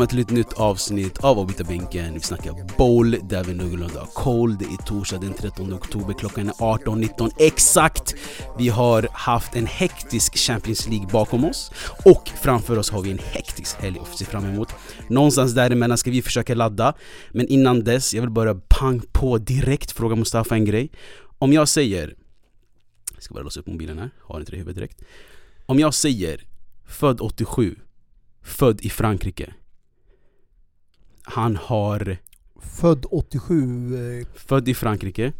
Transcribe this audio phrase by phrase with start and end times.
[0.00, 2.14] Välkomna till ett nytt avsnitt av Avbytarbänken.
[2.14, 4.58] Vi snackar boll där vi någorlunda har koll.
[4.58, 8.14] Det är torsdag den 13 oktober, klockan är 18.19 exakt.
[8.58, 11.70] Vi har haft en hektisk Champions League bakom oss
[12.04, 14.68] och framför oss har vi en hektisk helg att se fram emot.
[15.08, 16.94] Någonstans däremellan ska vi försöka ladda,
[17.30, 20.90] men innan dess, jag vill bara pang på direkt fråga Mustafa en grej.
[21.38, 22.14] Om jag säger,
[23.14, 25.02] jag ska bara låsa upp mobilen här, har inte det i huvudet direkt.
[25.66, 26.44] Om jag säger
[26.86, 27.76] född 87
[28.42, 29.54] Född i Frankrike
[31.22, 32.16] han har
[32.60, 34.20] Född 87.
[34.20, 35.32] eh, Född i Frankrike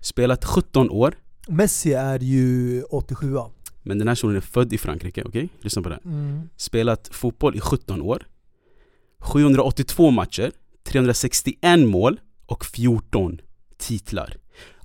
[0.00, 1.14] Spelat 17 år
[1.48, 3.36] Messi är ju 87
[3.82, 5.48] Men den här shunon är född i Frankrike, okej?
[5.60, 6.48] Lyssna på det mm.
[6.56, 8.26] Spelat fotboll i 17 år
[9.18, 10.52] 782 matcher
[10.84, 13.40] 361 mål och 14
[13.78, 14.36] titlar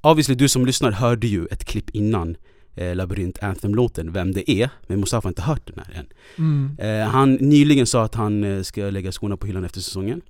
[0.02, 2.38] Obviously du som lyssnar hörde ju ett klipp innan
[2.76, 6.06] eh, Labyrint Anthem-låten, vem det är Men Mustafa har inte hört den här än
[6.38, 6.78] Mm.
[6.80, 10.22] Eh, han nyligen sa att han eh, ska lägga skorna på hyllan efter säsongen.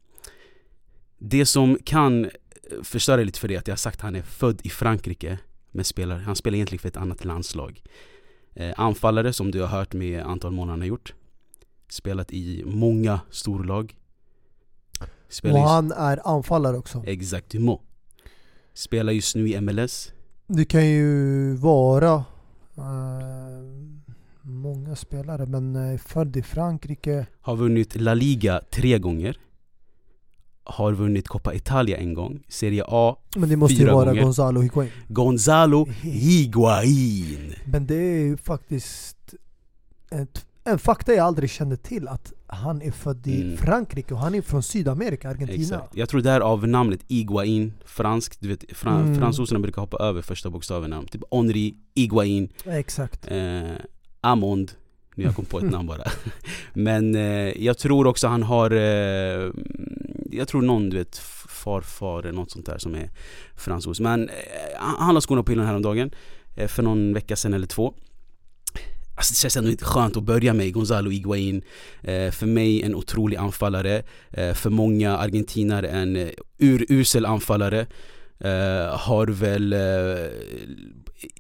[1.24, 2.30] Det som kan eh,
[2.84, 5.38] förstöra lite för det är att jag har sagt att han är född i Frankrike
[5.72, 7.82] men spelar, han spelar egentligen för ett annat landslag.
[8.54, 11.14] Eh, anfallare som du har hört med antal månader han har gjort.
[11.90, 13.98] Spelat i många storlag.
[15.00, 17.04] Och Spelar just, han är anfallare också.
[17.06, 17.82] Exactement.
[18.74, 20.12] Spelar just nu i MLS.
[20.48, 22.14] Det kan ju vara
[22.78, 22.84] eh,
[24.42, 27.26] många spelare men eh, född i Frankrike.
[27.42, 29.38] Har vunnit La Liga tre gånger.
[30.72, 32.44] Har vunnit Coppa Italia en gång.
[32.48, 34.22] Serie A Men det måste ju vara gånger.
[34.24, 34.90] Gonzalo Higuain.
[35.08, 37.54] Gonzalo Higuain.
[37.66, 39.18] Men det är ju faktiskt
[40.12, 43.58] ett, en fakta jag aldrig kände till att han är född i Mm.
[43.58, 45.62] Frankrike och han är från Sydamerika, Argentina.
[45.62, 45.96] Exakt.
[45.98, 49.20] Jag tror därav namnet Iguain, franskt, du vet fran- Mm.
[49.20, 51.04] fransoserna brukar hoppa över första bokstäverna.
[51.12, 53.28] Typ Henri, Iguain, Exakt.
[53.32, 53.62] eh,
[54.22, 54.72] Amond.
[55.16, 56.04] Nu jag kom på ett namn bara.
[56.74, 57.22] Men eh,
[57.66, 59.50] jag tror också han har, eh,
[60.34, 63.10] jag tror någon du vet farfar eller något sånt där som är
[63.56, 64.00] fransos.
[64.00, 64.36] Men eh,
[64.80, 66.12] han la skorna på hyllan häromdagen,
[66.56, 67.94] eh, för någon vecka sedan eller två.
[69.16, 71.62] Alltså det känns ändå inte skönt att börja med Gonzalo Higuain
[72.02, 77.80] eh, För mig en otrolig anfallare eh, För många argentinare en eh, urusel anfallare
[78.40, 79.80] eh, Har väl eh,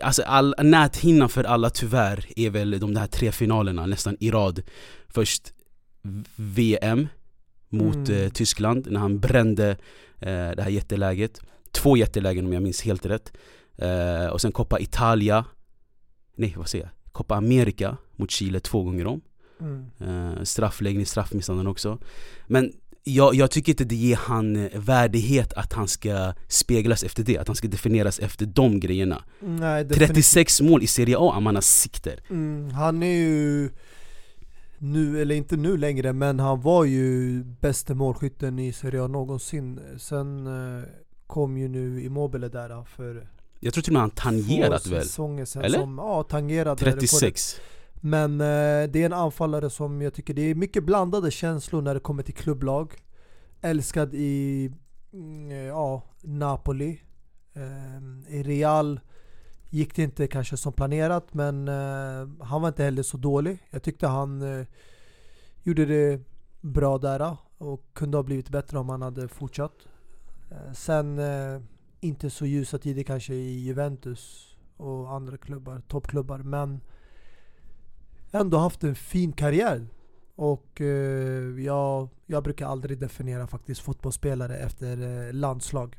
[0.02, 4.62] Alltså all, näthinnan för alla tyvärr är väl de där tre finalerna nästan i rad
[5.08, 5.53] Först
[6.35, 7.08] VM
[7.72, 8.24] mot Mm.
[8.26, 9.70] eh, Tyskland när han brände
[10.20, 11.40] eh, det här jätteläget
[11.72, 13.34] Två jättelägen om jag minns helt rätt
[13.78, 15.46] eh, Och sen Coppa Italia
[16.36, 17.12] Nej vad säger jag?
[17.12, 19.22] Coppa America mot Chile två gånger om
[19.62, 19.86] Mm.
[20.00, 21.98] eh, Straffläggning, straffmisshandel också
[22.48, 22.74] Men
[23.04, 27.38] jag, jag tycker inte det ger han eh, värdighet att han ska speglas efter det,
[27.38, 30.08] att han ska definieras efter de grejerna Nej, definitivt.
[30.16, 33.70] 36 mål i Serie A, Amana sikter Mm, han är ju
[34.81, 39.80] nu, eller inte nu längre, men han var ju bästa målskytten i Serie A någonsin.
[39.97, 40.84] Sen eh,
[41.28, 43.28] kom ju nu Immobile där för
[43.59, 45.06] Jag tror till och med han tangerat väl?
[45.46, 45.80] sen Eller?
[45.80, 47.00] som, ja, tangerade rekordet.
[47.09, 47.62] 36
[47.94, 51.94] Men eh, det är en anfallare som jag tycker det är mycket blandade känslor när
[51.94, 52.94] det kommer till klubblag.
[53.62, 54.72] Älskad i
[55.14, 57.02] mm, ja, Napoli.
[57.53, 59.00] Eh, I Real
[59.74, 63.59] gick det inte kanske som planerat men eh, han var inte heller så dålig.
[63.70, 64.66] Jag tyckte han eh,
[65.64, 66.22] gjorde det
[66.62, 69.88] bra där eh, och kunde ha blivit bättre om han hade fortsatt.
[70.52, 71.62] Eh, sen eh,
[72.00, 76.82] inte så ljusa tider kanske i Juventus och andra klubbar, toppklubbar men
[78.32, 79.88] ändå haft en fin karriär.
[80.35, 85.97] Och eh, jag, jag brukar aldrig definiera faktiskt fotbollsspelare efter eh, landslag.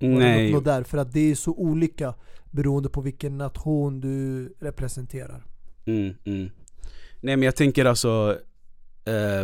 [0.00, 0.82] Nej, uppnår där.
[0.82, 2.14] För att det är så olika
[2.50, 5.44] beroende på vilken nation du representerar.
[5.86, 6.50] mm, mm.
[7.22, 8.38] Nej men jag tänker alltså
[9.04, 9.42] eh,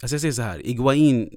[0.00, 1.30] Alltså jag säger så här, Iguain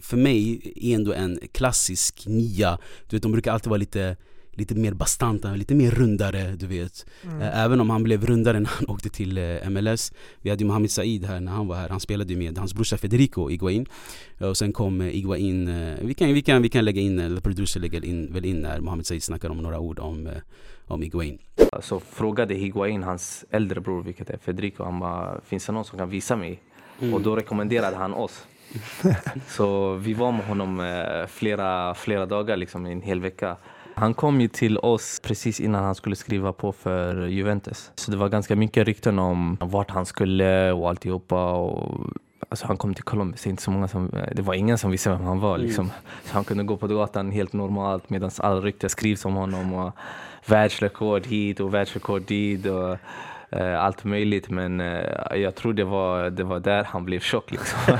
[0.00, 2.78] för mig är ändå en klassisk nia
[3.08, 4.16] Du vet de brukar alltid vara lite
[4.58, 7.06] Lite mer bastanta, lite mer rundare du vet.
[7.24, 10.12] Eh, Även om han blev rundare när han åkte till eh, MLS
[10.42, 12.74] Vi hade ju Mohamed Said här när han var här, han spelade ju med hans
[12.74, 13.86] brorsa Federico Iguain
[14.38, 15.66] Eh, Och sen kom Iguain,
[16.02, 18.80] vi kan, vi kan, vi kan lägga in, eller producer lägger in, väl in när
[18.80, 20.28] Mohamed Said snackar om några ord om,
[20.86, 21.38] om Iguain
[21.82, 25.98] Så frågade Higuain hans äldre bror, vilket är Federico, han bara, finns det någon som
[25.98, 26.60] kan visa mig?
[27.14, 28.46] Och då rekommenderade han oss.
[29.48, 30.82] så vi var med honom
[31.28, 33.56] flera, flera dagar, liksom en hel vecka.
[33.98, 37.90] Han kom ju till oss precis innan han skulle skriva på för Juventus.
[37.94, 41.52] Så det var ganska mycket rykten om vart han skulle och alltihopa.
[41.52, 42.06] Och,
[42.48, 45.24] alltså han kom till Columbus, inte så många som, det var ingen som visste vem
[45.24, 45.58] han var.
[45.58, 45.90] Liksom.
[46.24, 49.74] Så han kunde gå på gatan helt normalt medan alla rykten skrivs om honom.
[49.74, 49.92] Och
[50.46, 52.66] världsrekord hit och världsrekord dit.
[52.66, 52.98] Och,
[53.58, 54.50] eh, allt möjligt.
[54.50, 57.78] Men eh, jag tror det var, det var där han blev tjock liksom.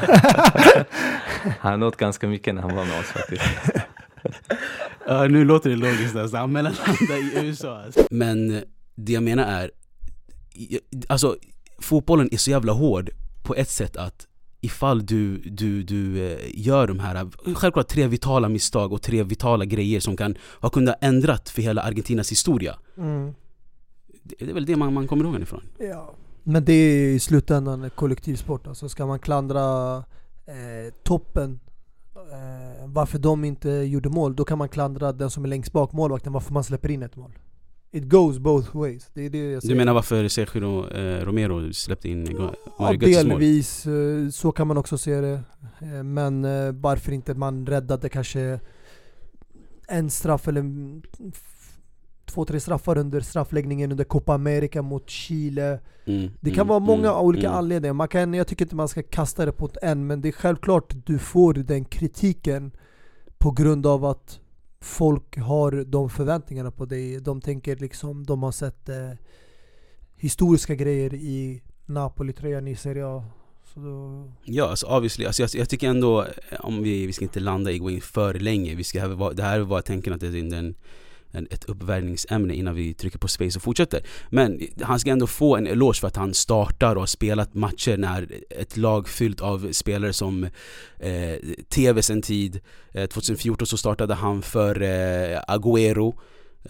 [1.61, 3.43] han åt ganska mycket när han var med oss faktiskt.
[5.07, 8.01] Ja, nu låter det logiskt alltså, han mellanlandade i USA alltså.
[8.11, 8.63] Men
[8.95, 9.71] det jag menar är,
[11.09, 11.37] alltså
[11.79, 13.11] fotbollen är så jävla hård
[13.43, 14.27] på ett sätt att
[14.61, 19.65] ifall du, du, du eh, gör de här, självklart tre vitala misstag och tre vitala
[19.65, 22.79] grejer som kan ha kunnat ändrat för hela Argentinas historia.
[22.97, 23.35] Mm.
[24.23, 25.63] Det är väl det man, man kommer ihåg ifrån.
[25.79, 26.15] Ja.
[26.43, 28.67] Men det är i slutändan kollektivsport.
[28.67, 29.97] Alltså ska man klandra
[30.47, 31.61] eh, toppen
[32.33, 35.93] eh, varför de inte gjorde mål, då kan man klandra den som är längst bak,
[35.93, 37.33] målvakten, varför man släpper in ett mål.
[37.93, 39.11] It goes both ways.
[39.15, 39.75] Det är det jag säger.
[39.75, 43.29] Du menar varför Sergio eh, Romero släppte in Ja, Mario mål?
[43.29, 45.41] delvis, eh, så kan man också se det.
[45.81, 48.61] Eh, Men eh, varför inte man räddade kanske
[49.89, 50.63] en straff eller
[52.27, 55.81] två, tre straffar under straffläggningen under Copa America mot Chile.
[56.05, 57.59] Mm, Det kan mm, vara många mm, olika mm.
[57.59, 57.95] anledningar.
[57.95, 60.95] Man kan, jag tycker inte man ska kasta det på en, men det är självklart
[61.07, 62.73] du får den kritiken
[63.39, 64.41] på grund av att
[64.81, 67.21] folk har de förväntningarna på dig.
[67.21, 69.11] De tänker liksom, de har sett eh,
[70.17, 73.25] historiska grejer i Napoli-tröjan i Serie A.
[73.75, 75.27] Då, Ja, alltså obviously.
[75.27, 78.01] Alltså, jag, jag tycker ändå, eh, om vi, vi ska inte landa i gå in
[78.01, 78.75] för länge.
[78.75, 80.75] Vi ska, det här var tänken att det är en, en,
[81.51, 84.01] ett uppvärmningsämne innan vi trycker på space och fortsätter.
[84.31, 87.97] Men han ska ändå få en eloge för att han startar och har spelat matcher
[87.97, 90.45] när ett lag fyllt av spelare som
[90.99, 91.37] eh,
[91.69, 92.61] TVs en tid.
[92.93, 96.15] Eh, 2014 så startade han för eh, Agüero.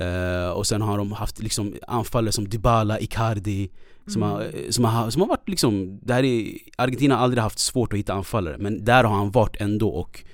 [0.00, 3.70] Eh, och sen har de haft liksom anfallare som Dybala, Icardi
[4.06, 7.92] som, har, som, har, som har varit liksom, där är, Argentina har aldrig haft svårt
[7.92, 10.24] att hitta anfallare men där har han varit ändå och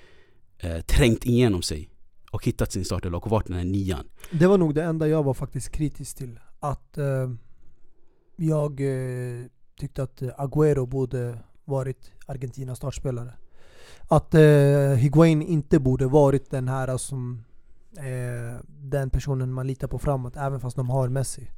[0.59, 1.89] eh, trängt igenom sig
[2.33, 4.09] och hittat sin startellag och varit den här nian.
[4.33, 6.41] Det var nog det enda jag var faktiskt kritisk till.
[6.61, 7.31] Att eh,
[8.37, 9.45] jag eh,
[9.79, 13.33] tyckte att eh, Agüero borde varit Argentinas startspelare.
[14.09, 17.45] Att eh, Higuain inte borde varit den här som
[17.97, 21.51] eh, den personen man litar på framåt, även fast de har Messi.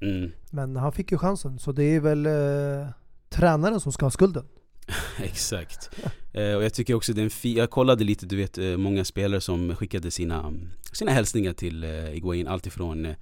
[0.00, 2.88] Mm, Men han fick ju chansen, så det är väl eh,
[3.28, 4.44] tränaren som ska ha skulden.
[5.22, 5.90] exakt.
[6.32, 8.76] Eh, och jag tycker också det är en fi- jag kollade lite, du vet eh,
[8.76, 10.52] många spelare som skickade sina,
[10.92, 12.48] sina hälsningar till eh, Iguain.
[12.48, 13.14] alltifrån eh,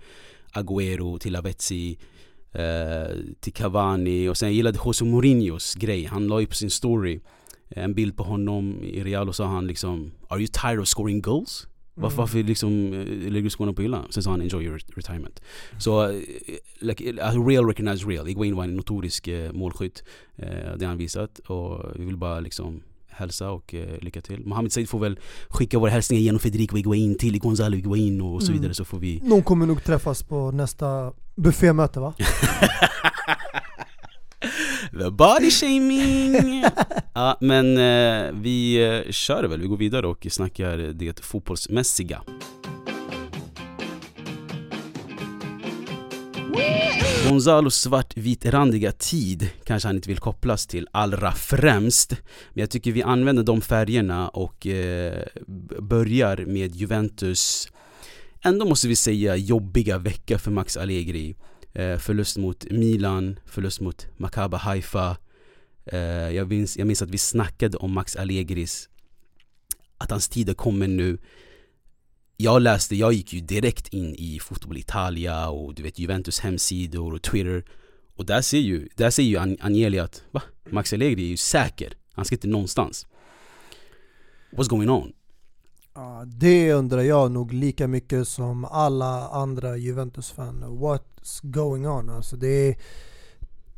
[0.53, 1.99] Agüero till Avetzi
[2.53, 6.71] eh, till Cavani och sen jag gillade José Mourinhos grej, han la ju på sin
[6.71, 7.21] story
[7.71, 10.89] eh, en bild på honom i Real och sa han liksom Are you tired of
[10.89, 11.67] scoring goals?
[12.01, 12.19] Varför, Mm.
[12.23, 14.07] varför liksom eh, lägger du skorna på hyllan?
[14.11, 15.41] Sen sa han 'enjoy your retirement'
[15.79, 16.15] Så, eh,
[16.81, 18.29] like, a real recognize real.
[18.29, 20.05] Iguain var en notorisk eh, målskytt
[20.37, 20.49] eh,
[20.79, 24.73] Det har han visat och vi vill bara liksom hälsa och eh, lycka till Mohamed
[24.73, 28.61] Said får väl skicka våra hälsningar genom Federico Iguain till Gonzalo Iguain och så Mm.
[28.61, 32.15] vidare så får vi Någon kommer nog träffas på nästa buffémöte va?
[34.99, 36.65] The body shaming!
[37.15, 42.23] ja, men eh, vi eh, kör väl, vi går vidare och snackar det fotbollsmässiga.
[47.29, 52.11] Gonzalos svartvitrandiga tid kanske han inte vill kopplas till allra främst
[52.53, 55.23] Men jag tycker vi använder de färgerna och eh,
[55.79, 57.69] börjar med Juventus
[58.43, 61.37] Ändå måste vi säga jobbiga vecka för Max Allegri
[61.73, 65.17] Eh, förlust mot Milan, förlust mot Makaba Haifa
[65.85, 65.99] eh,
[66.31, 68.89] jag, minns, jag minns att vi snackade om Max Allegris
[69.99, 71.19] Att hans tid kommer nu
[72.37, 77.15] jag läste, jag gick ju direkt in i Fotboll Italia och du vet Juventus hemsidor
[77.15, 77.65] och Twitter
[78.17, 80.43] Och där ser ju, där ser ju An- Agnelli att va?
[80.71, 83.07] Max Allegri är ju säker, han ska inte någonstans
[84.53, 85.13] What's going on?
[85.95, 90.79] Ja, det undrar jag nog lika mycket som alla andra Juventus-fan.
[90.79, 91.10] What
[91.43, 92.11] going on?
[92.11, 92.77] Alltså det är,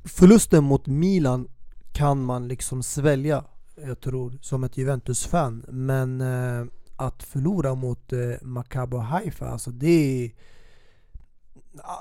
[0.05, 1.49] förlusten mot Milan
[1.93, 3.45] kan man liksom svälja,
[3.77, 5.65] jag tror, som ett Juventus-fan.
[5.69, 10.33] Men eh, att förlora mot eh, Maccabi Haifa, alltså det är,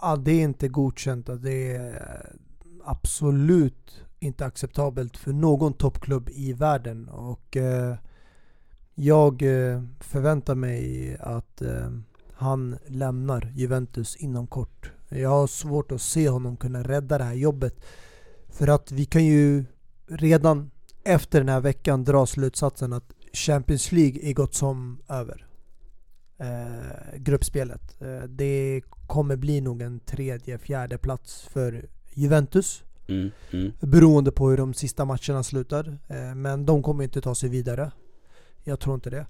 [0.02, 1.30] ja, det är inte godkänt.
[1.30, 2.40] Alltså, det är eh,
[2.86, 7.10] absolut inte acceptabelt för någon toppklubb i världen.
[7.10, 7.96] Och eh,
[8.96, 11.90] jag eh, förväntar mig att eh,
[12.34, 14.92] han lämnar Juventus inom kort.
[15.20, 17.76] Jag har svårt att se honom kunna rädda det här jobbet.
[18.50, 19.66] För att vi kan ju
[20.08, 20.72] redan
[21.04, 25.48] efter den här veckan dra slutsatsen att Champions League är gått som över.
[26.38, 28.02] Eh, gruppspelet.
[28.02, 32.84] Eh, det kommer bli nog en tredje, fjärde plats för Juventus.
[33.08, 33.72] Mm, mm.
[33.80, 36.00] Beroende på hur de sista matcherna slutar.
[36.08, 37.92] Eh, Men de kommer inte ta sig vidare.
[38.64, 39.26] Jag tror inte det.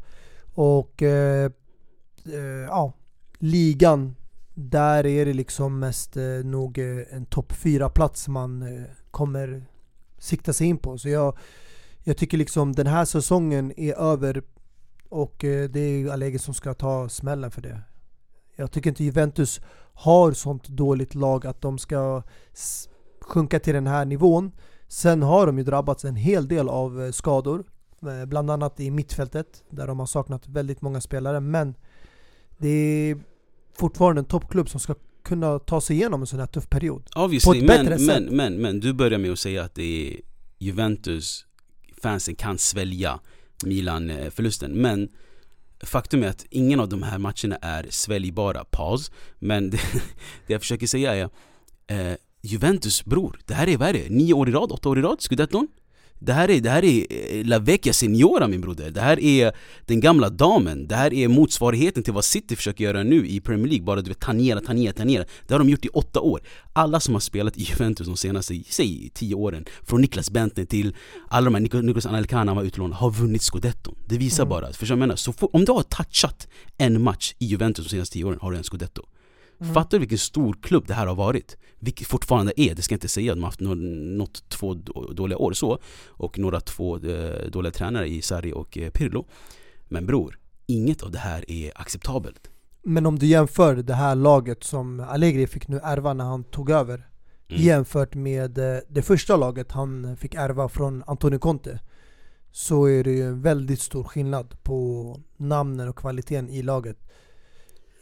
[0.54, 1.52] Och eh,
[2.26, 2.94] eh, ja,
[3.40, 4.16] ligan
[4.54, 9.66] där är det liksom mest eh, nog eh, en topp 4-plats man eh, kommer
[10.18, 10.98] sikta sig in på.
[10.98, 11.38] Så jag,
[12.04, 14.44] jag tycker liksom den här säsongen är över
[15.10, 17.82] och eh, det är Allegri som ska ta smällen för det.
[18.56, 19.62] Jag tycker inte Juventus
[19.94, 22.24] har sånt dåligt lag att de ska
[23.22, 24.52] sjunka till den här nivån.
[24.88, 27.64] Sen har de ju drabbats en hel del av eh, skador.
[28.02, 31.40] Eh, bland annat i mittfältet där de har saknat väldigt många spelare.
[31.40, 31.76] Men
[32.58, 33.20] det är
[33.82, 37.04] fortfarande en toppklubb som ska kunna ta sig igenom en sån här tuff period.
[37.16, 38.24] Obviously, bättre men, sätt.
[38.24, 40.22] men, men, men du börjar med att säga att det är
[40.60, 41.46] Juventus
[42.02, 43.20] fansen kan svälja
[43.66, 44.72] Milan-förlusten.
[44.72, 45.10] Men
[45.84, 48.64] faktum är att ingen av de här matcherna är sväljbara.
[48.64, 49.12] Paus.
[49.40, 49.78] Men det,
[50.48, 51.30] det jag försöker säga är
[51.88, 54.10] eh, Juventus bror, det här är vad är det?
[54.10, 54.72] Nio år i rad?
[54.72, 55.22] Åtta år i rad?
[55.22, 55.68] Scudetton?
[56.24, 59.52] Det här, är, det här är eh, La Vecchia Signora min broder, det här är
[59.86, 63.68] den gamla damen, det här är motsvarigheten till vad City försöker göra nu i Premier
[63.68, 65.26] League, bara du vet tangera, tangera, tangera.
[65.48, 66.42] Det har de gjort i åtta år.
[66.74, 70.96] Alla som har spelat i Juventus de senaste, säg tio åren Från Niklas Bentner till
[71.30, 73.96] alla de här, Nico- Nicolas Anelka var utlånad, har vunnit scudetton.
[74.08, 74.50] Det visar Mm.
[74.50, 75.16] bara, förstår du vad jag menar?
[75.16, 76.48] Så om du har touchat
[76.78, 79.02] en match i Juventus de senaste tio åren har du en scudetto
[79.62, 79.74] Mm.
[79.74, 81.58] Fattar du vilken stor klubb det här har varit?
[81.80, 83.76] Vilket fortfarande är, det ska jag inte säga, de har haft nå-
[84.18, 88.78] något två då- dåliga år så Och några två eh, dåliga tränare i Sarri och
[88.78, 89.26] eh, Pirlo
[89.90, 92.50] Men bror, inget av det här är acceptabelt
[92.84, 96.70] Men om du jämför det här laget som Allegri fick nu ärva när han tog
[96.70, 97.08] över
[97.50, 97.64] Mm.
[97.64, 101.80] jämfört med eh, det första laget han fick ärva från Antonio Conte
[102.52, 106.98] så är det ju en väldigt stor skillnad på namnen och kvaliteten i laget.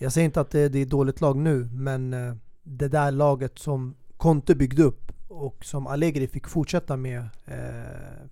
[0.01, 3.11] Jag säger inte att det det är ett dåligt lag nu, men eh, det där
[3.11, 8.27] laget som Conte byggde upp och som Allegri fick fortsätta med eh,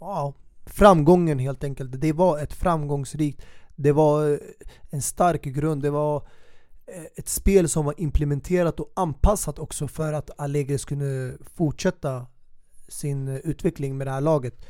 [0.00, 0.34] ja,
[0.66, 2.00] framgången helt enkelt.
[2.00, 3.42] Det var ett framgångsrikt,
[3.76, 4.38] det var eh,
[4.90, 6.16] en stark grund, det var
[6.86, 12.26] eh, ett spel som var implementerat och anpassat också för att Allegri skulle fortsätta
[12.88, 14.66] sin utveckling med det här laget.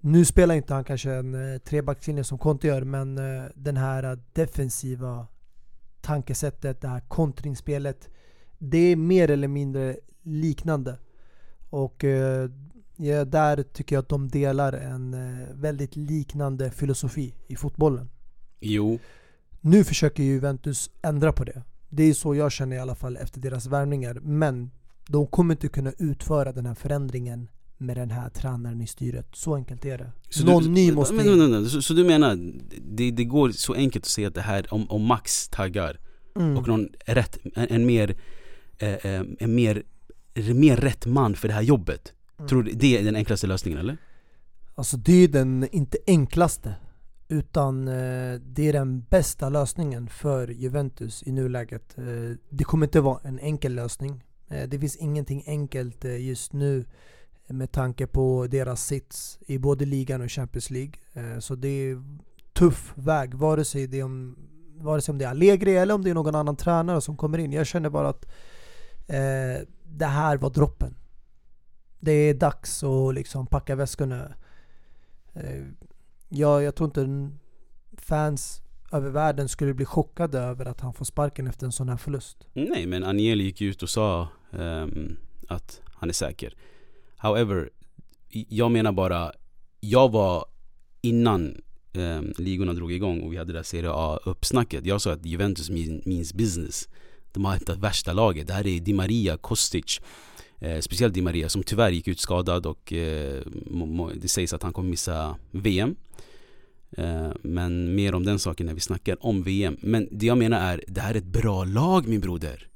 [0.00, 3.14] Nu spelar inte han kanske en trebackslinje som Conte gör, men
[3.54, 5.26] den här defensiva
[6.00, 8.08] tankesättet, det här kontringsspelet,
[8.58, 10.98] det är mer eller mindre liknande.
[11.70, 12.50] Och eh,
[12.96, 18.10] ja, där tycker jag att de delar en eh, väldigt liknande filosofi i fotbollen.
[18.60, 18.98] Jo,
[19.60, 21.62] Nu försöker ju Juventus ändra på det.
[21.88, 24.14] Det är så jag känner i alla fall efter deras värvningar.
[24.22, 24.70] Men
[25.08, 27.48] de kommer inte kunna utföra den här förändringen
[27.78, 29.26] med den här tränaren i styret.
[29.32, 30.12] Så enkelt är det.
[30.28, 31.38] Så Någon du, ny måste men, in.
[31.38, 32.38] men, men, så, så du menar,
[32.80, 35.98] det, det går så enkelt att säga att det här, om, om Max taggar
[36.36, 36.56] Mm.
[36.56, 38.16] och någon rätt, en, en mer,
[38.78, 39.82] eh, eh, en mer,
[40.54, 42.48] mer rätt man för det här jobbet Mm.
[42.48, 43.96] Tror du det är den enklaste lösningen eller?
[44.74, 46.74] Alltså det är den, inte enklaste.
[47.28, 51.98] Utan eh, det är den bästa lösningen för Juventus i nuläget.
[51.98, 52.04] Eh,
[52.48, 54.24] det kommer inte vara en enkel lösning.
[54.48, 56.84] Eh, det finns ingenting enkelt eh, just nu
[57.48, 60.92] med tanke på deras sits i både ligan och Champions League.
[61.12, 62.02] Eh, så det är
[62.52, 64.36] tuff väg, vare sig det är om,
[64.76, 67.38] vare sig om det är Allegri eller om det är någon annan tränare som kommer
[67.38, 67.52] in.
[67.52, 68.24] Jag känner bara att
[69.06, 70.94] eh, det här var droppen.
[72.00, 74.34] Det är dags att liksom packa väskorna.
[75.34, 75.64] Eh,
[76.28, 77.30] jag, jag tror inte
[77.96, 78.62] fans
[78.92, 82.46] över världen skulle bli chockade över att han får sparken efter en sån här förlust.
[82.52, 85.16] Nej men Agnelli gick ut och sa um,
[85.48, 86.54] att han är säker
[87.18, 87.70] However,
[88.48, 89.32] jag menar bara
[89.80, 90.44] Jag var
[91.00, 91.60] innan
[91.92, 95.70] eh, ligorna drog igång och vi hade det där Serie A-uppsnacket Jag sa att Juventus
[96.04, 96.88] means business.
[97.32, 98.46] De har hittat värsta laget.
[98.46, 100.00] Det här är Di Maria, Kostic
[100.58, 103.42] eh, Speciellt Di Maria som tyvärr gick ut skadad och eh,
[104.14, 105.96] det sägs att han kommer missa VM
[106.90, 110.60] Eh, Men mer om den saken när vi snackar om VM Men det jag menar
[110.60, 112.68] är, det här är ett bra lag min broder.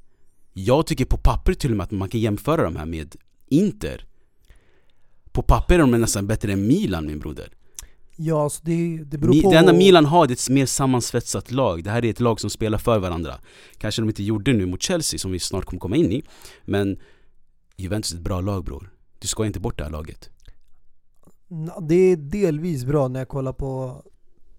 [0.52, 3.16] Jag tycker på papper till och med att man kan jämföra de här med
[3.48, 4.06] Inter.
[5.32, 7.52] På papper är de nästan bättre än Milan min broder.
[8.16, 9.50] Ja, så det, det beror Mi- på...
[9.50, 11.84] Det enda Milan har det är ett mer sammansvetsat lag.
[11.84, 13.34] Det här är ett lag som spelar för varandra.
[13.78, 16.22] Kanske de inte gjorde nu mot Chelsea som vi snart kommer komma in i.
[16.64, 16.98] Men
[17.76, 18.90] Juventus är ett bra lag bror.
[19.18, 20.30] Du ska inte bort det här laget.
[21.88, 24.02] Det är delvis bra när jag kollar på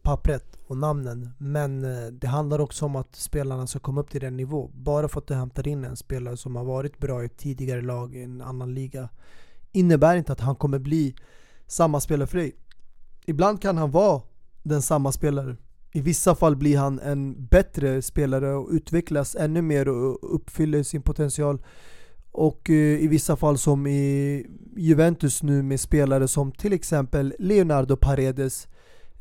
[0.02, 1.30] pappret och namnen.
[1.38, 4.72] Men eh, det handlar också om att spelarna ska komma upp till den nivå.
[4.74, 7.82] Bara för att du hämtar in en spelare som har varit bra i ett tidigare
[7.82, 9.10] lag i en annan liga
[9.74, 11.16] innebär inte att han kommer bli
[11.68, 12.56] samma spelare för dig.
[13.26, 14.22] Ibland kan han vara
[14.64, 15.58] den samma spelare.
[15.94, 21.02] I vissa fall blir han en bättre spelare och utvecklas ännu mer och uppfyller sin
[21.02, 21.62] potential.
[22.32, 24.46] Och eh, i vissa fall som i
[24.78, 28.68] Juventus nu med spelare som till exempel Leonardo Paredes,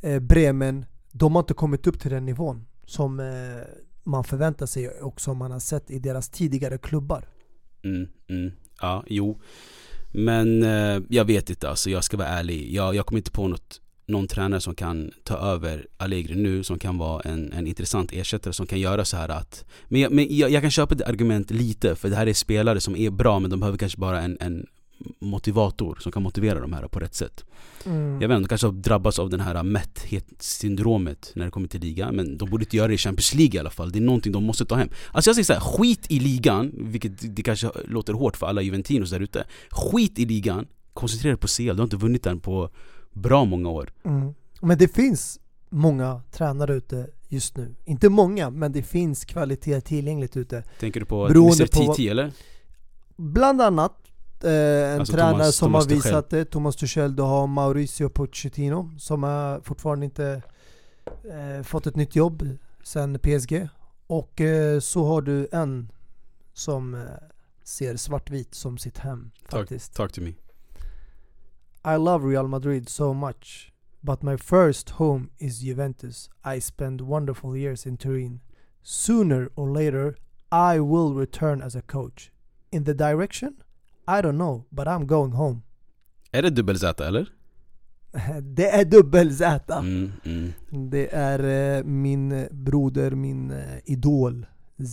[0.01, 0.85] eh, Bremen.
[1.11, 3.27] De har inte kommit upp till den nivån som eh,
[4.05, 7.25] man förväntar sig och som man har sett i deras tidigare klubbar.
[7.85, 8.53] Mm, mm.
[8.81, 9.41] Ja, jo.
[10.13, 12.73] Men eh, jag vet inte alltså, jag ska vara ärlig.
[12.73, 16.79] Jag, jag kommer inte på något, någon tränare som kan ta över Allegri nu som
[16.79, 20.37] kan vara en, en intressant ersättare som kan göra så här att Men, jag, men
[20.37, 23.39] jag, jag kan köpa det argument lite för det här är spelare som är bra
[23.39, 24.67] men de behöver kanske bara en, en
[25.19, 27.45] motivator som kan motivera de här på rätt sätt.
[27.87, 28.21] Mm.
[28.21, 31.81] Jag vet inte, de kanske har drabbats av den här mätthetssyndromet när det kommer till
[31.81, 34.01] ligan Men de borde inte göra det i Champions League i alla fall, det är
[34.01, 37.71] någonting de måste ta hem Alltså jag säger såhär, skit i ligan, vilket det kanske
[37.85, 41.73] låter hårt för alla Juventinos där ute Skit i ligan, koncentrera dig på CL, du
[41.73, 42.71] har inte vunnit den på
[43.13, 44.35] bra många år Mm.
[44.61, 45.41] Men det finns
[45.71, 47.75] många tränare ute just nu.
[47.85, 50.65] Inte många, men det finns kvalitet tillgängligt ute.
[50.81, 52.33] Tänker du på Beroende Mr på TT eller?
[53.17, 54.02] Bland annat
[54.45, 55.97] en Alltså tränare Thomas- som Thomas har Tuchel.
[56.13, 60.43] visat det, Thomas Tuchel, du har Mauricio Pochettino som har fortfarande inte
[61.31, 62.49] eh, fått ett nytt jobb
[62.83, 63.69] sen PSG.
[64.07, 65.93] Och eh, så har du en
[66.55, 67.01] som eh,
[67.65, 69.95] ser svartvit som sitt hem faktiskt.
[69.95, 70.33] Talk to me
[71.85, 76.31] I love Real Madrid so much, but my first home is Juventus.
[76.57, 78.41] I spent wonderful years in Turin.
[78.83, 80.15] Sooner or later,
[80.53, 82.31] I will return as a coach.
[82.71, 83.57] In the direction?
[84.07, 85.61] I don't know, but I'm going home.
[86.33, 87.27] Är det dubbel-Z eller?
[88.43, 89.75] Det är dubbel-Z.
[89.79, 90.53] Mm, mm.
[90.91, 94.47] Det är eh, min broder, min eh, idol,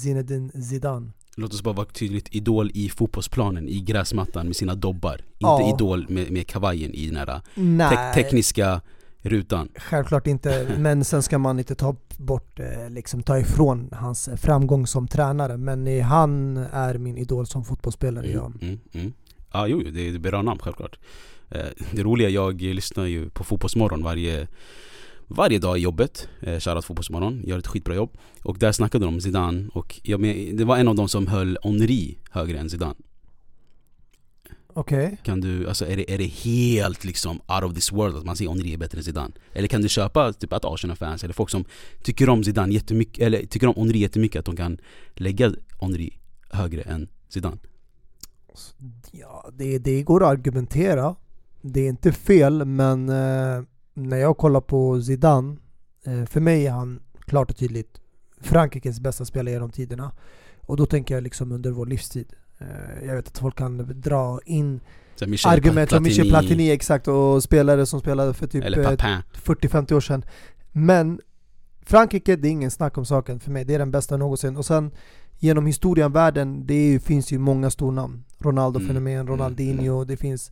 [0.04, 1.12] Zinedine Zidane.
[1.38, 5.76] Låt oss bara vara tydligt, idol i fotbollsplanen, i gräsmattan med sina dobbar Inte Ja.
[5.76, 8.24] idol med, med kavajen i den här Nej, te-
[9.22, 10.76] rutan självklart inte.
[10.80, 15.58] Men sen ska man inte ta bort, eh, liksom ta ifrån hans framgång som tränare.
[15.58, 18.46] Men han är min idol som fotbollsspelare, ja.
[18.46, 19.14] Mm, mm, mm.
[19.52, 21.00] Ja, jo, det är bra namn självklart.
[21.50, 24.48] Eh, Det roliga, jag lyssnar ju på Fotbollsmorgon varje,
[25.28, 26.28] varje dag i jobbet.
[26.42, 28.18] Eh, Shoutout Fotbollsmorgon, gör ett skitbra jobb.
[28.44, 31.28] Och där snackade de om Zidane och jag men, det var en av dem som
[31.28, 32.96] höll Henri högre än Zidane.
[34.74, 35.18] Okej.
[35.24, 38.36] Kan du, alltså är det, är det helt liksom out of this world att man
[38.36, 39.32] säger Henri är bättre än Zidane?
[39.54, 41.66] Eller kan du köpa typ att Arsenal-fans eller folk som
[42.04, 44.78] tycker om Zidane jättemycket, eller tycker om Henri jättemycket att de kan
[45.16, 45.52] lägga
[45.82, 47.58] Henri högre än Zidane?
[49.12, 51.16] Ja, det, det går att argumentera.
[51.62, 55.58] Det är inte fel, men eh, när jag kollar på Zidane,
[56.06, 58.02] eh, för mig är han klart och tydligt
[58.42, 60.12] Frankrikes bästa spelare genom tiderna.
[60.62, 62.34] Och då tänker jag liksom under vår livstid.
[62.62, 64.80] Eh, jag vet att folk kan dra in
[65.46, 69.94] argument som Michel Platini, exakt och spelare som spelade för typ Eller eh, Papin 40-50
[69.94, 70.26] år sedan.
[70.72, 71.20] Men
[71.82, 73.66] Frankrike, det är ingen snack om saken för mig.
[73.66, 74.58] Det är den bästa någonsin.
[74.58, 74.92] Och sen
[75.40, 78.24] genom historien, världen, det ju- finns ju många stornamn.
[78.40, 80.52] Ronaldo-fenomen, Mm, Ronaldinho, det finns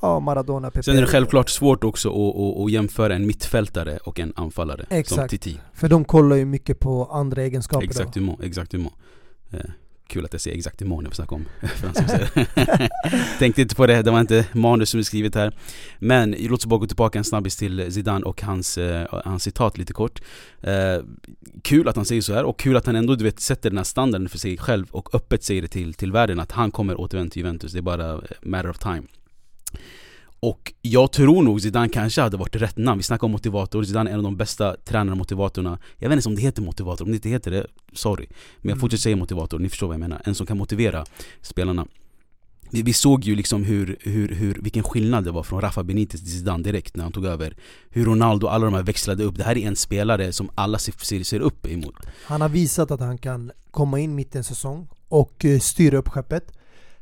[0.00, 0.82] ja, Maradona, Pepe.
[0.82, 4.86] Sen är det självklart svårt också att, att, att jämföra en mittfältare och en anfallare
[4.88, 5.30] som Exakt.
[5.30, 7.84] Titi För de kollar ju mycket på andra egenskaper
[8.42, 8.94] exactement
[9.50, 9.60] eh,
[10.12, 12.28] Kul att jag säger imorgon när vi snackar om franska
[13.38, 15.52] Tänkte inte på det, det var inte manus som är skrivet här.
[15.98, 19.78] Men låt oss bara gå tillbaka en snabbis till Zidane och hans, eh, hans citat
[19.78, 20.22] lite kort.
[20.60, 20.98] Eh,
[21.62, 23.76] Kul att han säger så här och kul att han ändå du vet sätter den
[23.76, 27.00] här standarden för sig själv och öppet säger det till, till världen att han kommer
[27.00, 29.02] återvända till Juventus, det är bara matter of time
[30.42, 34.10] och jag tror nog Zidane kanske hade varit rätt namn, vi snackar om motivator, Zidane
[34.10, 37.10] är en av de bästa tränarna motivatorerna Jag vet inte om det heter motivator, om
[37.10, 38.26] det inte heter det, sorry.
[38.28, 38.80] Men jag Mm.
[38.80, 41.04] fortsätter säga motivator, ni förstår vad jag menar, en som kan motivera
[41.42, 41.86] spelarna.
[42.70, 46.20] Vi, vi såg ju liksom hur, hur, hur, vilken skillnad det var från Rafa Benitez
[46.20, 47.56] till Zidane direkt när han tog över.
[47.90, 50.78] Hur Ronaldo och alla de här växlade upp, det här är en spelare som alla
[50.78, 51.94] ser, ser, ser upp emot.
[52.24, 55.96] Han har visat att han kan komma in mitt i en säsong och eh, styra
[55.98, 56.52] upp skeppet.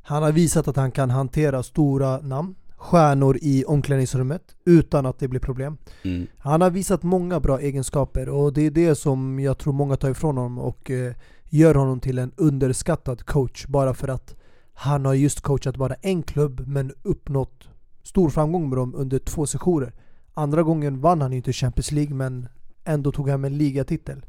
[0.02, 5.28] Han har visat att han kan hantera stora namn, stjärnor i omklädningsrummet utan att det
[5.28, 5.76] blir problem.
[6.02, 6.26] mm.
[6.38, 10.10] Han har visat många bra egenskaper och det är det som jag tror många tar
[10.10, 11.14] ifrån honom och eh,
[11.48, 14.34] gör honom till en underskattad coach bara för att
[14.74, 17.68] han har just coachat bara en klubb men uppnått
[18.02, 19.92] stor framgång med dem under två sessioner.
[20.34, 22.48] Andra gången vann han inte Champions League men
[22.84, 24.24] ändå tog han en ligatitel.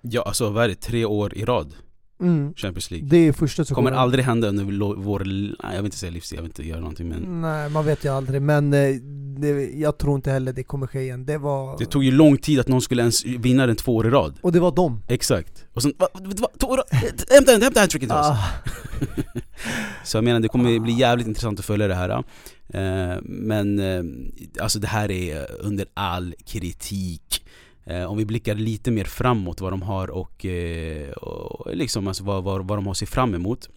[0.00, 1.74] Ja alltså vad är det, tre år i rad?
[2.22, 2.54] Mm.
[2.54, 3.84] Champions League Det är första sessionen.
[3.84, 6.80] Kommer aldrig hända under vår, nej, jag vill inte säga livstid, jag vill inte göra
[6.80, 8.94] någonting men Nej, man vet ju aldrig men eh,
[9.40, 11.24] det, jag tror inte heller det kommer ske igen.
[11.24, 11.78] Det var...
[11.78, 14.38] Det tog ju lång tid att någon skulle ens vinna den två år i rad
[14.40, 15.02] Och det var dem.
[15.08, 16.82] Exakt, och sen, va, va, två år,
[17.34, 18.26] hämta, hämta hattricken till oss!
[18.26, 18.48] Ah,
[20.04, 22.10] Så jag menar det kommer bli jävligt intressant att följa det här
[22.68, 24.02] eh, Men eh,
[24.62, 27.51] alltså det här är under all kritik eh,
[28.08, 32.44] Om vi blickar lite mer framåt vad de har och, eh, och liksom alltså vad,
[32.44, 33.68] vad, vad de har sig fram emot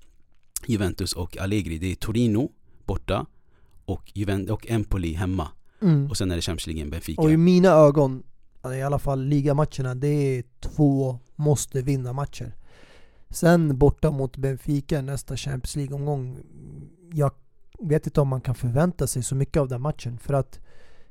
[0.65, 2.51] Juventus och Allegri, det är Torino
[2.85, 3.25] borta
[3.85, 5.47] och, Juventus, och Empoli hemma
[5.81, 6.09] mm.
[6.09, 8.23] Och sen är det Champions League Benfica Och i mina ögon
[8.73, 12.55] i alla fall ligamatcherna, det är två måste vinna matcher.
[13.29, 16.39] Sen borta mot Benfica nästa Champions League-omgång.
[17.13, 17.31] Jag
[17.79, 20.17] vet inte om man kan förvänta sig så mycket av den matchen.
[20.17, 20.59] För att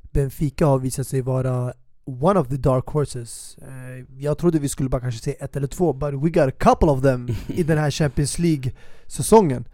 [0.03, 1.75] Benfica har visat sig vara
[2.07, 3.59] one of the dark horses.
[3.63, 6.51] Eh, jag trodde vi skulle bara kanske se ett eller två, but we got a
[6.59, 9.65] couple of them i den här Champions League-säsongen.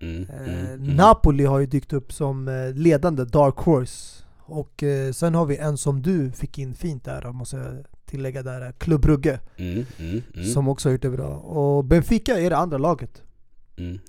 [0.00, 0.96] Mm, Eh, mm.
[0.96, 4.24] Napoli har ju dykt upp som eh, ledande dark horse.
[4.46, 4.84] Och
[5.14, 9.00] sen har vi en som du fick in fint där, måste jag tillägga där, Club
[9.00, 9.40] Brugge.
[9.56, 11.28] Mm, mm, mm, Som också har gjort det bra.
[11.28, 13.22] Och Benfica är det andra laget.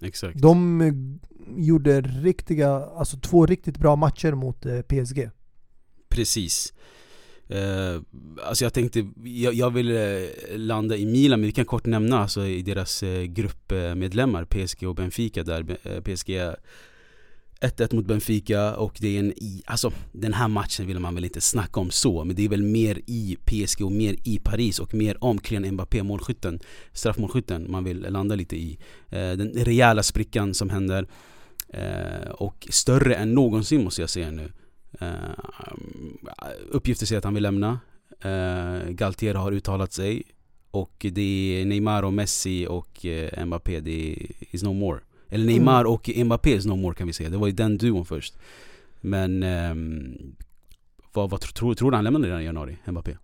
[0.01, 0.41] exakt.
[0.41, 1.19] De
[1.58, 5.30] gjorde riktiga, alltså två riktigt bra matcher mot PSG.
[6.10, 6.73] Precis.
[7.47, 8.01] Eh,
[8.43, 12.19] alltså jag tänkte, jag, jag vill eh, landa i Milan men vi kan kort nämna
[12.19, 16.29] alltså i deras eh, gruppmedlemmar PSG och Benfica där eh, PSG
[17.62, 21.25] 1-1 mot Benfica och det är en i, alltså den här matchen vill man väl
[21.25, 24.79] inte snacka om så men det är väl mer i PSG och mer i Paris
[24.79, 26.60] och mer om Kylian Mbappé, målskytten,
[26.93, 28.77] straffmålskytten man vill landa lite i.
[29.10, 31.08] den rejäla sprickan som händer
[32.31, 34.51] och större än någonsin måste jag säga nu.
[35.01, 35.08] Uh,
[36.69, 37.79] uppgifter säger att han vill lämna.
[38.25, 40.23] Uh, Galtier har uttalat sig.
[40.71, 41.21] Och det
[41.62, 44.99] är Neymar och Messi och uh, Mbappé, det är is no more.
[45.29, 45.93] Eller Neymar mm.
[45.93, 47.29] och Mbappé is no more kan vi säga.
[47.29, 48.38] Det var ju den duon först.
[49.01, 50.36] Men um,
[51.13, 53.17] vad, vad tror, tror du han lämnar redan i januari, Mbappé?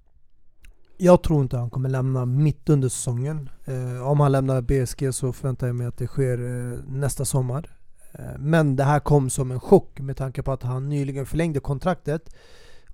[0.97, 3.49] Jag tror inte han kommer lämna mitt under säsongen.
[3.65, 7.69] Eh, om han lämnar BSG så förväntar jag mig att det sker eh, nästa sommar.
[8.11, 11.59] Eh, men det här kom som en chock med tanke på att han nyligen förlängde
[11.59, 12.35] kontraktet.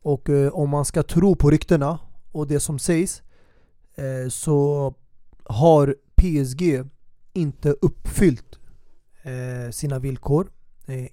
[0.02, 2.00] Och eh, om man ska tro på ryktena
[2.32, 3.22] och det som sägs
[3.96, 4.94] eh, så
[5.44, 6.90] har PSG
[7.34, 8.44] inte uppfyllt
[9.72, 10.52] sina villkor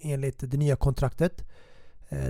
[0.01, 1.45] enligt det nya kontraktet.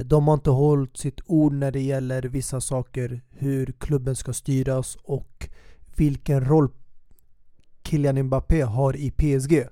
[0.04, 4.96] De har inte hållit sitt ord när det gäller vissa saker, hur klubben ska styras
[5.02, 5.48] och
[5.96, 6.68] vilken roll
[7.88, 9.66] Kylian Mbappé har i PSG.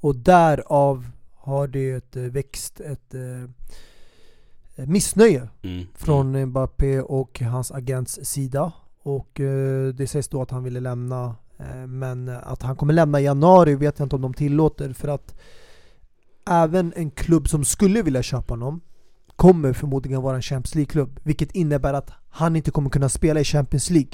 [0.00, 1.10] Och därav
[1.44, 5.86] har det växt ett eh, missnöje mm.
[5.94, 6.48] från mm.
[6.48, 8.72] Mbappé och hans agents sida.
[9.02, 13.20] Och eh, det sägs då att han ville lämna eh, men att han kommer lämna
[13.20, 15.34] i januari vet jag inte om de tillåter för att
[16.50, 18.80] även en klubb som skulle vilja köpa honom
[19.36, 23.44] kommer förmodligen vara en Champions League-klubb vilket innebär att han inte kommer kunna spela i
[23.44, 24.12] Champions League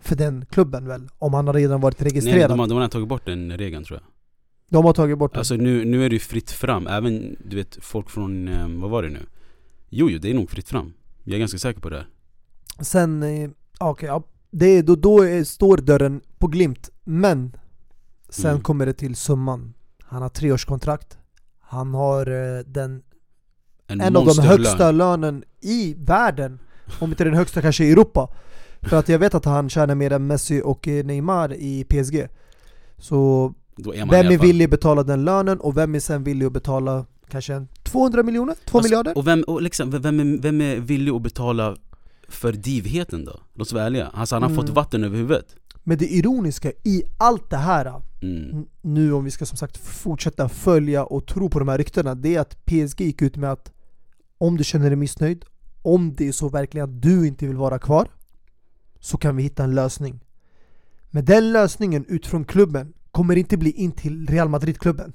[0.00, 2.50] för den klubben väl, om han har redan varit registrerad.
[2.50, 4.11] Nej, de de har tagit bort den regeln tror jag.
[4.72, 5.38] De har tagit bort det.
[5.38, 8.90] Alltså nu, nu är det ju fritt fram, även du vet folk från, eh, vad
[8.90, 9.26] var det nu?
[9.88, 10.92] Jo, jo det är nog fritt fram.
[11.24, 12.06] Jag är ganska säker på det.
[12.80, 16.90] Sen, eh, okej, okay, ja, det, då, då är, står dörren på glimt.
[17.04, 17.56] Men
[18.28, 18.62] sen mm.
[18.62, 19.74] kommer det till summan.
[20.02, 21.18] Han har treårskontrakt.
[21.60, 23.02] Han har eh, den
[23.86, 24.96] en, en av de högsta lön.
[24.96, 26.58] lönen i världen.
[27.00, 28.34] Om inte den högsta kanske i Europa.
[28.82, 32.28] För att jag vet att han tjänar mer än Messi och Neymar i PSG.
[32.98, 37.06] Så vem är villig att betala den lönen och vem är sen villig att betala
[37.28, 38.54] kanske 200 miljoner?
[38.64, 39.18] 2 alltså, miljarder?
[39.18, 41.76] Och, vem, och liksom, vem, är, vem är villig att betala
[42.28, 43.40] för divheten då?
[43.54, 44.06] Låt oss vara ärliga.
[44.06, 44.60] Alltså han har mm.
[44.60, 45.56] fått vatten över huvudet.
[45.82, 48.66] Men det ironiska i allt det här, mm.
[48.80, 52.34] nu om vi ska som sagt fortsätta följa och tro på de här ryktena, det
[52.34, 53.72] är att PSG gick ut med att
[54.38, 55.44] om du känner dig missnöjd,
[55.82, 58.08] om det är så verkligen att du inte vill vara kvar,
[59.00, 60.20] så kan vi hitta en lösning.
[61.10, 65.12] Men den lösningen utifrån klubben kommer inte bli in till Real Madrid-klubben.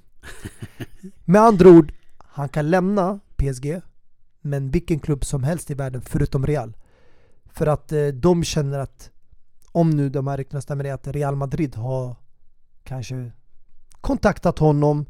[1.26, 3.82] Med andra ord, han kan lämna PSG,
[4.42, 6.78] men vilken klubb som helst i världen förutom Real.
[7.46, 9.12] För att eh, de känner att,
[9.72, 12.16] om nu de här ryktena stämmer, att Real Madrid har
[12.84, 13.32] kanske
[14.02, 15.06] kontaktat honom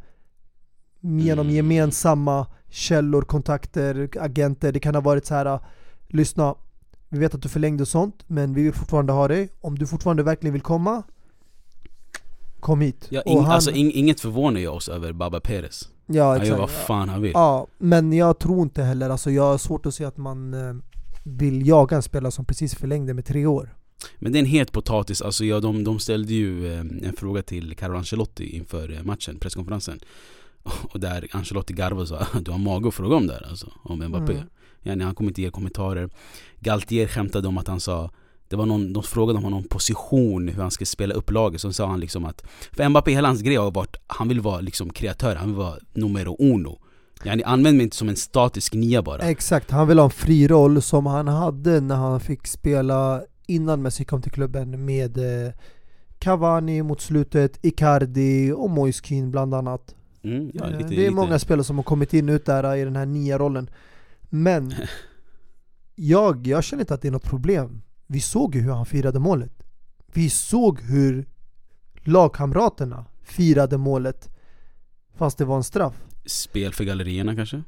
[1.01, 1.55] genom mm.
[1.55, 4.71] gemensamma källor, kontakter, agenter.
[4.71, 5.59] Det kan ha varit så här
[6.07, 6.55] lyssna,
[7.09, 9.49] vi vet att du förlängde sånt, men vi vill fortfarande ha dig.
[9.61, 11.03] Om du fortfarande verkligen vill komma,
[12.59, 13.07] kom hit.
[13.09, 15.89] Ja, ing, han, alltså, ing, inget förvånar ju oss över Baba Perez.
[16.05, 16.49] Ja, exakt.
[16.49, 17.31] Han gör vad fan han vill.
[17.31, 20.75] Ja, men jag tror inte heller, alltså jag har svårt att se att man eh,
[21.23, 23.75] vill jaga en spelare som precis förlängde med tre år.
[24.19, 27.41] Men det är en het potatis, alltså ja, de, de ställde ju eh, en fråga
[27.41, 29.99] till Carlo Ancelotti inför eh, matchen, presskonferensen.
[30.63, 33.71] Och där Ancelotti garvade och sa du har mage att fråga om det här alltså,
[33.83, 34.33] om Mbappé.
[34.33, 34.47] Mm.
[34.81, 36.09] Ja, han kommer inte ge kommentarer.
[36.59, 38.11] Galtier skämtade om att han sa
[38.49, 41.73] det var någon, de frågade om honom position, hur han skulle spela upp laget, så
[41.73, 44.89] sa han liksom att För Mbappé, hela hans grej har varit, han vill vara liksom
[44.89, 46.79] kreatör, han vill vara numero uno.
[47.23, 49.21] Yani använd mig inte som en statisk nia bara.
[49.21, 53.81] Exakt, han vill ha en fri roll som han hade när han fick spela innan
[53.81, 55.53] Messi kom till klubben med eh,
[56.19, 59.95] Cavani mot slutet, Icardi och Moiskin bland annat.
[60.23, 62.95] Mm, ja, lite, Det är många spelare som har kommit in ut där i den
[62.95, 63.69] här nia rollen
[64.21, 64.73] Men
[65.95, 69.19] jag, jag känner inte att det är något problem Vi såg ju hur han firade
[69.19, 69.51] målet.
[70.13, 71.25] Vi såg hur
[72.03, 74.29] lagkamraterna firade målet
[75.17, 75.93] fast det var en straff.
[76.25, 77.63] Spel för gallerierna kanske?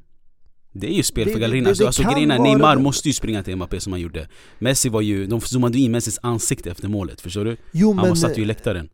[0.71, 2.75] Det är ju spel Det- för gallerierna, det- alltså, det alltså kan grejen är Neymar
[2.75, 2.81] det.
[2.81, 4.27] måste ju springa till Mbappé som han gjorde
[4.59, 7.57] Messi var ju, de zoomade in Messis ansikte efter målet, förstår du?
[7.71, 8.89] Jo Han men, satt ju i läktaren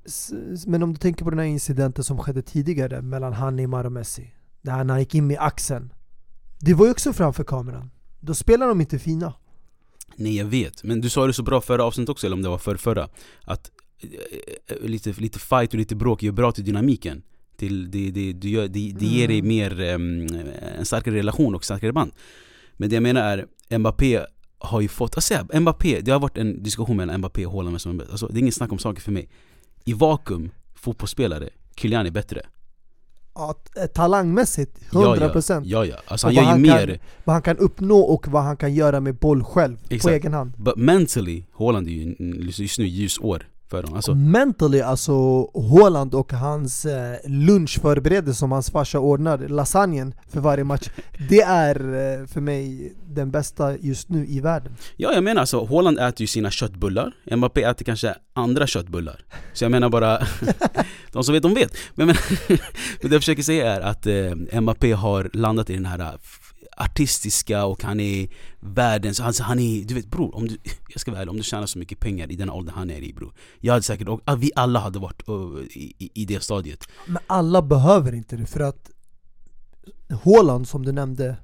[0.68, 3.92] men om du tänker på den här incidenten som skedde tidigare mellan han, Neymar och
[3.92, 4.32] Messi.
[4.62, 5.94] Där han gick in med axeln.
[6.60, 7.92] Det var ju också framför kameran.
[8.20, 9.34] Då spelar de inte fina.
[10.16, 12.50] Nej jag vet, men du sa det så bra förra avsnittet också, eller om det
[12.50, 13.10] var för förra
[13.44, 14.10] Att eh,
[14.68, 17.24] eh, lite, lite fight och lite bråk ju bra till dynamiken
[17.58, 19.48] till, det, det, du gör, det, det ger dig Mm.
[19.48, 20.28] mer, em,
[20.78, 22.12] en starkare relation och starkare band
[22.74, 24.26] Men det jag menar är, Mbappé
[24.58, 27.80] har ju fått, alltså Mbappé, det har varit en diskussion mellan Mbappé och Haaland vem
[27.80, 28.12] som är bäst.
[28.12, 29.30] alltså, Det är inget snack om saker för mig
[29.86, 32.42] I vakuum, fotbollsspelare, Kylian är bättre
[33.36, 37.00] Ja, t- eh, talangmässigt, Ja, 100% Ja ja, alltså han gör ju han kan- mer
[37.24, 40.14] Vad han kan uppnå och vad han kan göra med boll själv, på Exakt.
[40.14, 40.54] egen hand.
[40.58, 42.16] But mentally, Haaland är ju
[42.58, 48.72] just nu ljusår för dem alltså, Mentally, alltså Haaland och hans eh, lunchförberedelse som hans
[48.72, 50.90] farsa ordnar, lasagnen för varje match
[51.30, 54.76] Det är eh, för mig den bästa just nu i världen.
[54.98, 57.12] Ja jag menar alltså, Haaland äter ju sina köttbullar.
[57.36, 59.26] Mbappé äter kanske andra köttbullar.
[59.54, 60.28] Så jag menar bara,
[61.12, 61.78] de som vet de vet.
[61.96, 62.16] Men, men,
[63.02, 66.14] det jag försöker säga är att eh, Mbappé har landat i den här eh,
[66.76, 68.28] artistiska och han är
[68.60, 70.58] världens, alltså han är, du vet bror, om du,
[70.90, 73.04] jag ska vara ärlig, om du tjänar så mycket pengar i den åldern han är
[73.04, 76.88] i bror Jag hade säkert, och vi alla hade varit uh, i, i, det stadiet
[77.06, 78.92] Men alla behöver inte det för att
[80.24, 81.38] Haaland som du nämnde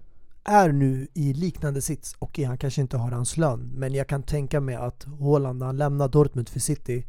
[0.43, 2.15] är nu i liknande sits.
[2.19, 5.65] Okej, han kanske inte har hans lön, men jag kan tänka mig att Haaland när
[5.65, 7.05] han lämnar Dortmund för City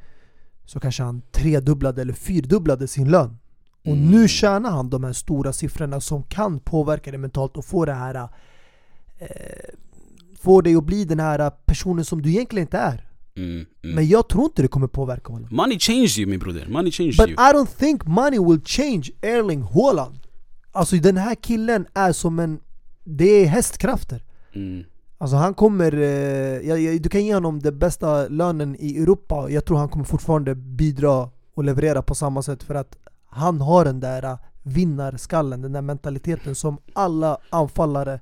[0.65, 3.39] så kanske han tredubblade eller fyrdubblade sin lön.
[3.85, 4.11] Och Mm.
[4.11, 7.93] nu tjänar han de här stora siffrorna som kan påverka dig mentalt och få det
[7.93, 8.29] här
[9.19, 9.27] eh,
[10.41, 13.09] Få dig att bli den här personen som du egentligen inte är.
[13.37, 13.67] mm, mm.
[13.95, 15.49] Men jag tror inte det kommer påverka honom.
[15.51, 19.11] Money changes you min broder, money changes But you I don't think money will change
[19.23, 20.19] Erling Haaland.
[20.73, 22.61] Alltså den här killen är som en...
[23.05, 24.25] Det är hästkrafter.
[24.55, 24.85] mm.
[25.19, 25.93] Alltså han kommer...
[25.93, 29.47] Eh, jag, jag, du kan ge honom den bästa lönen i Europa.
[29.51, 32.97] Jag tror han kommer fortfarande bidra och leverera på samma sätt för att
[33.33, 38.21] han har den där äh, vinnarskallen, den där mentaliteten som alla anfallare,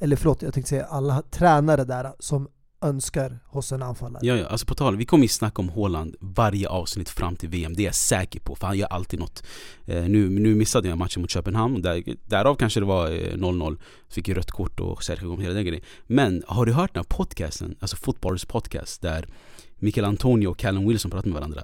[0.00, 2.48] eller förlåt jag tänkte säga alla tränare där äh, som
[2.80, 4.26] önskar hos en anfallare.
[4.26, 7.48] Ja, ja, alltså på tal, vi kommer ju snacka om Haaland varje avsnitt fram till
[7.48, 9.42] VM, det är jag säker på för han gör alltid något.
[9.86, 13.78] Eh, nu, nu missade jag matchen mot Köpenhamn, där, därav kanske det var eh, 0-0
[14.08, 15.84] Fick ju rött kort och Sergio kom hela den grejen.
[16.06, 19.28] Men har du hört den här podcasten, alltså Footballers podcast där
[19.76, 21.62] Mikael Antonio och Callum Wilson pratar med varandra?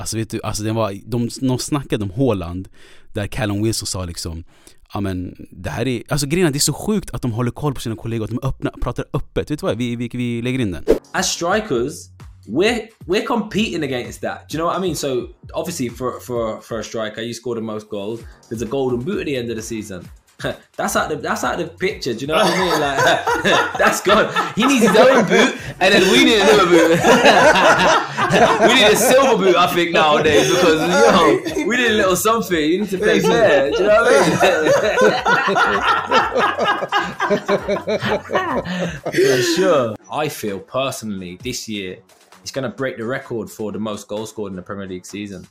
[0.00, 2.68] Alltså vet du, alltså den var, de, de snackade om Haaland
[3.12, 4.44] Där Callum Wilson sa liksom
[4.92, 7.50] Ja men det här är, alltså grejen är, det är så sjukt att de håller
[7.50, 9.78] koll på sina kollegor, att de öppna, pratar öppet Vet du vad?
[9.78, 12.10] Vi, vi, vi lägger in den as strikers,
[12.48, 14.48] we're we're competing against that.
[14.48, 14.96] Do you know what I mean?
[14.96, 18.22] So obviously, for for for a striker, you score the most goals.
[18.48, 20.08] There's a golden boot at the end of the season.
[20.76, 22.14] that's out the that's out of the picture.
[22.14, 22.80] Do you know what I mean?
[22.80, 22.98] Like
[23.78, 24.32] that's gone.
[24.54, 26.90] He needs his own boot, and then we need another boot.
[28.68, 32.58] we need a silver boot, I think nowadays because yo, we need a little something.
[32.58, 33.70] You need to play fair.
[33.70, 34.52] Do you know what I
[39.04, 39.36] mean?
[39.36, 39.96] for sure.
[40.10, 41.98] I feel personally this year
[42.40, 45.04] he's going to break the record for the most goals scored in the Premier League
[45.04, 45.46] season.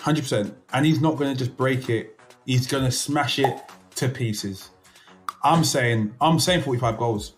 [0.00, 2.18] Hundred percent, and he's not going to just break it.
[2.46, 3.60] He's going to smash it
[4.00, 4.70] to pieces.
[5.44, 7.34] I'm saying, I'm saying 45 goals.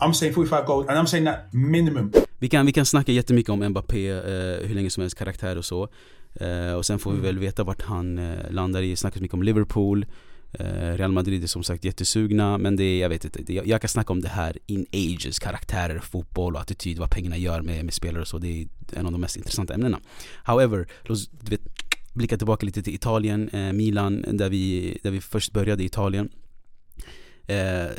[0.00, 2.12] I'm saying 45 goals, and I'm saying that minimum.
[2.38, 5.64] Vi kan, vi kan snacka jättemycket om Mbappé, eh, hur länge som helst, karaktär och
[5.64, 5.88] så
[6.34, 9.42] eh, Och sen får vi väl veta vart han eh, landar i, snackas mycket om
[9.42, 10.06] Liverpool
[10.52, 13.66] eh, Real Madrid är som sagt jättesugna men det är, jag vet inte, det, jag,
[13.66, 17.62] jag kan snacka om det här in ages, karaktärer, fotboll och attityd, vad pengarna gör
[17.62, 20.00] med, med spelare och så, det är en av de mest intressanta ämnena
[20.44, 21.14] However, du
[21.50, 21.83] vet,
[22.14, 26.28] blicka tillbaka lite till Italien, eh, Milan, där vi, där vi först började i Italien
[27.46, 27.90] Eh,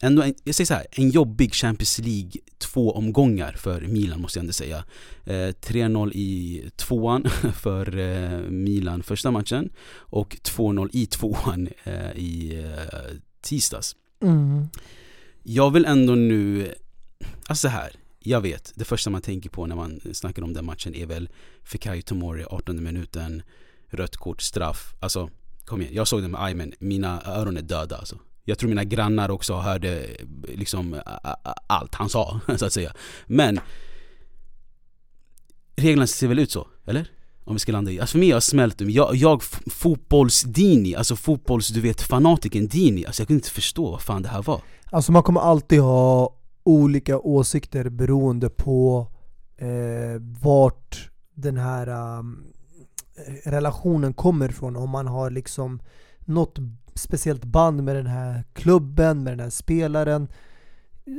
[0.00, 4.38] ändå en, jag säger så här, en jobbig Champions League två omgångar för Milan måste
[4.38, 4.84] jag ändå säga.
[5.24, 12.64] Eh, 3-0 i tvåan för eh, Milan första matchen och 2-0 i tvåan eh, i
[12.64, 13.96] eh, tisdags.
[14.22, 14.68] Mm.
[15.42, 16.74] Jag vill ändå nu,
[17.46, 17.92] alltså så här,
[18.24, 21.28] jag vet, det första man tänker på när man snackar om den matchen är väl
[21.64, 23.42] Fikayo Tomori, 18 minuten,
[23.90, 24.94] rött kort, straff.
[25.00, 25.30] Alltså,
[25.64, 28.18] kom igen, jag såg det med Aymen, mina öron är döda alltså.
[28.44, 30.06] Jag tror mina grannar också hörde
[30.48, 31.00] liksom
[31.66, 32.92] allt han sa, så att säga.
[33.26, 33.60] Men
[35.76, 37.10] reglerna ser väl ut så, eller?
[37.44, 38.90] Om vi ska landa i, alltså för mig har jag smält dem.
[38.90, 44.02] Jag, jag fotbolls-Dini, alltså fotbolls, du vet fanatiken Dini, alltså jag kunde inte förstå vad
[44.02, 44.62] fan det här var.
[44.90, 49.08] Alltså man kommer alltid ha olika åsikter beroende på
[49.56, 52.44] eh, vart den här um,
[53.44, 54.76] relationen kommer ifrån.
[54.76, 55.80] Om man har liksom
[56.20, 56.58] något
[56.94, 60.28] speciellt band med den här klubben, med den här spelaren.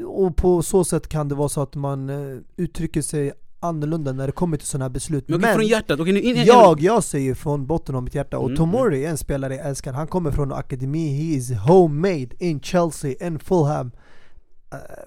[0.06, 4.27] Och på så sätt kan det vara så att man eh, uttrycker sig annorlunda när
[4.27, 5.29] det kommer till sådana här beslut.
[5.29, 8.15] Men, okej, från hjärtat, okej nu in, in, jag, jag säger från botten av mitt
[8.15, 11.51] hjärta, och Mm, Tomori är en spelare jag älskar, han kommer från akademi, he is
[11.51, 14.03] homemade in Chelsea, in Fulham Eh,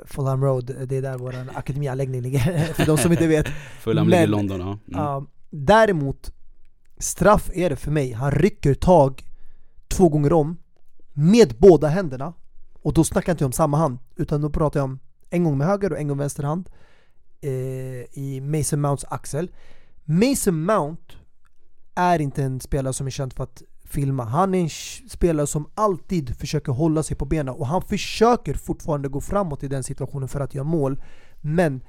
[0.04, 3.46] Fulham Road, det är där vår akademianläggning ligger, för de som inte vet
[3.80, 4.66] Fulham ligger i London, ja.
[4.66, 4.80] Mm.
[4.88, 6.32] Ja, Däremot,
[6.98, 8.12] straff är det för mig.
[8.12, 9.24] Han rycker tag
[9.88, 10.56] två gånger om
[11.12, 12.32] med båda händerna.
[12.82, 14.98] Och då snackar jag inte om samma hand, utan då pratar jag om
[15.30, 16.70] en gång med höger och en gång med vänster hand
[17.40, 17.50] eh,
[18.12, 19.50] i Mason Mounts axel.
[20.04, 21.14] Mason Mount
[21.94, 24.24] är inte en spelare som är känd för att filma.
[24.24, 24.70] Han är en
[25.08, 29.68] spelare som alltid försöker hålla sig på benen och han försöker fortfarande gå framåt i
[29.68, 31.02] den situationen för att göra mål.
[31.40, 31.80] Men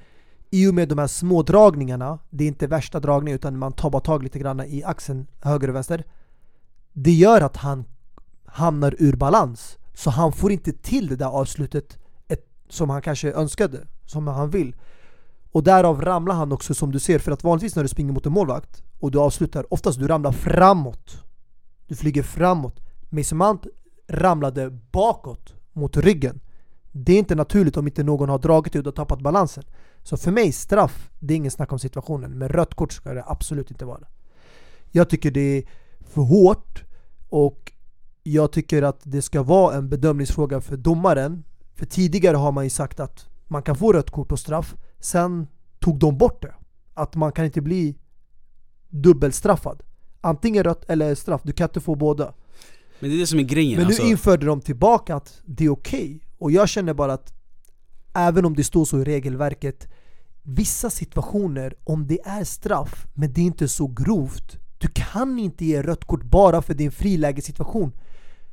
[0.49, 3.89] i och med de här små dragningarna, det är inte värsta dragningen utan man tar
[3.89, 6.03] bara tag lite grann i axeln höger och vänster.
[6.93, 7.85] Det gör att han
[8.45, 9.77] hamnar ur balans.
[9.93, 14.49] Så han får inte till det där avslutet ett, som han kanske önskade, som han
[14.49, 14.75] vill.
[15.51, 18.25] Och därav ramlar han också som du ser, för att vanligtvis när du springer mot
[18.25, 21.23] en målvakt och du avslutar, oftast du ramlar framåt.
[21.87, 22.79] Du flyger framåt.
[23.09, 23.69] Mason Mount
[24.07, 26.39] ramlade bakåt mot ryggen.
[26.91, 29.63] Det är inte naturligt om inte någon har dragit ut och tappat balansen.
[30.03, 32.37] Så för mig, straff, det är ingen snack om situationen.
[32.37, 34.07] Men rött kort ska det absolut inte vara.
[34.91, 35.63] Jag tycker det är
[35.99, 36.83] för hårt
[37.29, 37.71] och
[38.23, 41.43] jag tycker att det ska vara en bedömningsfråga för domaren.
[41.75, 44.75] För tidigare har man ju sagt att man kan få rött kort och straff.
[44.99, 45.47] Sen
[45.79, 46.53] tog de bort det.
[46.93, 47.95] Att man kan inte bli
[48.89, 49.83] dubbelstraffad.
[50.21, 52.33] Antingen rött eller straff, du kan inte få båda.
[52.99, 54.03] Men det är det som är grejen Men nu alltså.
[54.03, 56.19] införde de tillbaka att det är okej.
[56.37, 57.33] Och jag känner bara att
[58.13, 59.87] även om det står så i regelverket,
[60.43, 65.65] vissa situationer, om det är straff, men det är inte så grovt, du kan inte
[65.65, 67.91] ge rött kort bara för din frilägesituation.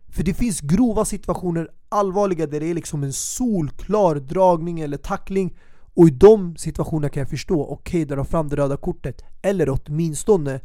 [0.08, 5.56] För det finns grova situationer, allvarliga, där det är liksom en solklar dragning eller tackling
[5.94, 10.60] och i de situationerna kan jag förstå, okej dra fram det röda kortet eller åtminstone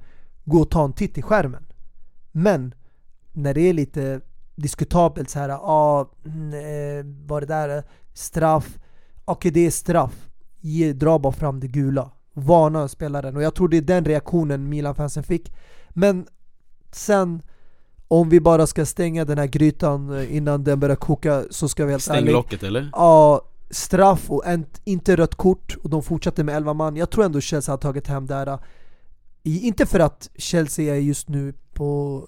[0.50, 1.66] gå och ta en titt i skärmen.
[2.32, 2.74] Men
[3.34, 4.22] när det är lite
[4.56, 7.84] diskutabelt så här, ah, mm, eh, var det där eh,
[8.14, 8.78] straff?
[9.26, 10.30] Okej, det är straff.
[10.62, 12.12] Ge, dra bara fram det gula.
[12.34, 13.36] Varna spelaren.
[13.36, 15.54] Och jag tror det är den reaktionen Milan-fansen fick.
[15.90, 16.28] Men
[16.92, 17.42] sen,
[18.08, 21.86] om vi bara ska stänga den här grytan eh, innan den börjar koka så ska
[21.86, 22.90] vi helt Stäng ärligt- locket eller?
[22.94, 26.96] Ja, straff och en, inte rött kort och de fortsatte med 11 man.
[26.96, 28.60] Jag tror ändå Chelsea har tagit hem det här.
[29.44, 32.28] Inte för att Chelsea är just nu på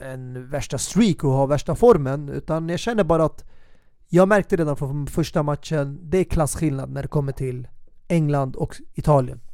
[0.00, 3.44] eh, en värsta streak och har värsta formen, utan jag känner bara att
[4.08, 7.68] jag märkte redan från första matchen, det är klasskillnad när det kommer till
[8.08, 9.40] England och Italien.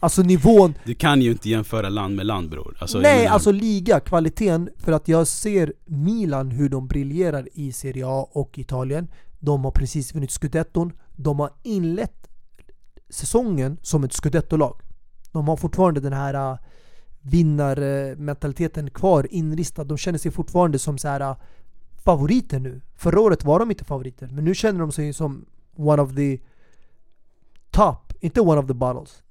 [0.00, 2.76] Alltså nivån, Du kan ju inte jämföra land med land bror.
[2.80, 7.72] Alltså, nej menar- alltså liga, kvaliteten, för att jag ser Milan hur de briljerar i
[7.72, 9.08] Serie A och Italien.
[9.38, 12.28] De har precis vunnit scudetton, de har inlett
[13.08, 14.80] säsongen som ett scudetto-lag.
[15.32, 16.58] De har fortfarande den här äh,
[17.20, 19.84] vinnarmentaliteten kvar inristad.
[19.84, 21.36] De känner sig fortfarande som så här äh,
[22.04, 22.80] favoriter nu.
[22.96, 25.44] Förra året var de inte favoriter, men nu känner de sig som
[25.76, 26.38] one of the
[27.70, 29.22] top, inte one of the bottles.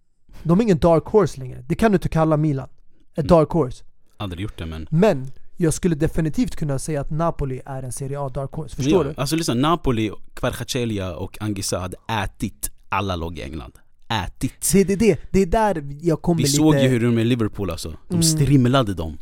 [0.44, 1.64] De är ingen dark horse längre.
[1.68, 2.68] Det kan du inte kalla Milan.
[3.12, 3.28] Ett Mm.
[3.28, 3.84] dark horse.
[4.18, 4.88] Aldrig gjort det men...
[4.90, 8.76] Men jag skulle definitivt kunna säga att Napoli är en Serie A dark horse.
[8.76, 9.22] Förstår ja, du?
[9.22, 13.74] Alltså lyssna, Napoli, Kvaratskhelia och Anguissa hade ätit alla lag i England.
[14.12, 14.70] Ätit.
[14.74, 16.56] Det, det, det, det är där jag kommer Vi lite...
[16.58, 17.90] såg ju hur de är i Liverpool alltså.
[18.08, 18.24] De Mm.
[18.24, 19.18] strimlade dem.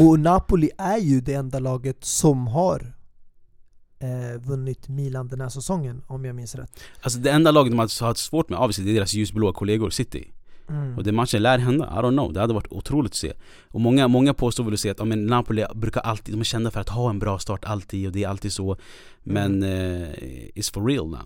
[0.00, 2.92] Och Napoli är ju det enda laget som har
[3.98, 6.70] eh, vunnit Milan den här säsongen, om jag minns rätt.
[7.00, 9.90] Alltså det enda laget de hade haft svårt med, obviously, det är deras ljusblåa kollegor,
[9.90, 10.32] City.
[10.68, 10.96] Mm.
[10.96, 13.32] Och det matchen lär hända, I don't know, det hade varit otroligt att se.
[13.68, 16.44] Och många, många påstår väl att säga att ja, men Napoli brukar alltid, de är
[16.44, 18.76] kända för att ha en bra start alltid och det är alltid så.
[19.22, 20.08] Men eh,
[20.54, 21.22] it's for real now.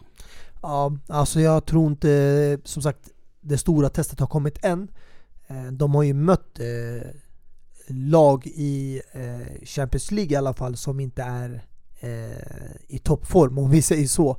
[0.63, 3.09] Ja, alltså jag tror inte, som sagt,
[3.41, 4.89] det stora testet har kommit än.
[5.47, 7.09] Eh, De har ju mött eh,
[7.89, 11.63] lag i eh, Champions League i alla fall som inte är
[12.89, 14.37] i toppform, om vi säger så.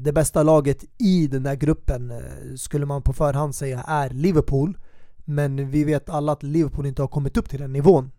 [0.00, 2.12] Det bästa laget i den där gruppen
[2.56, 4.78] skulle man på förhand säga är Liverpool.
[5.24, 8.10] Men vi vet alla att Liverpool inte har kommit upp till den nivån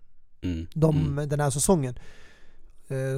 [0.42, 0.68] Mm.
[0.74, 1.30] de, mm.
[1.30, 2.00] den här säsongen.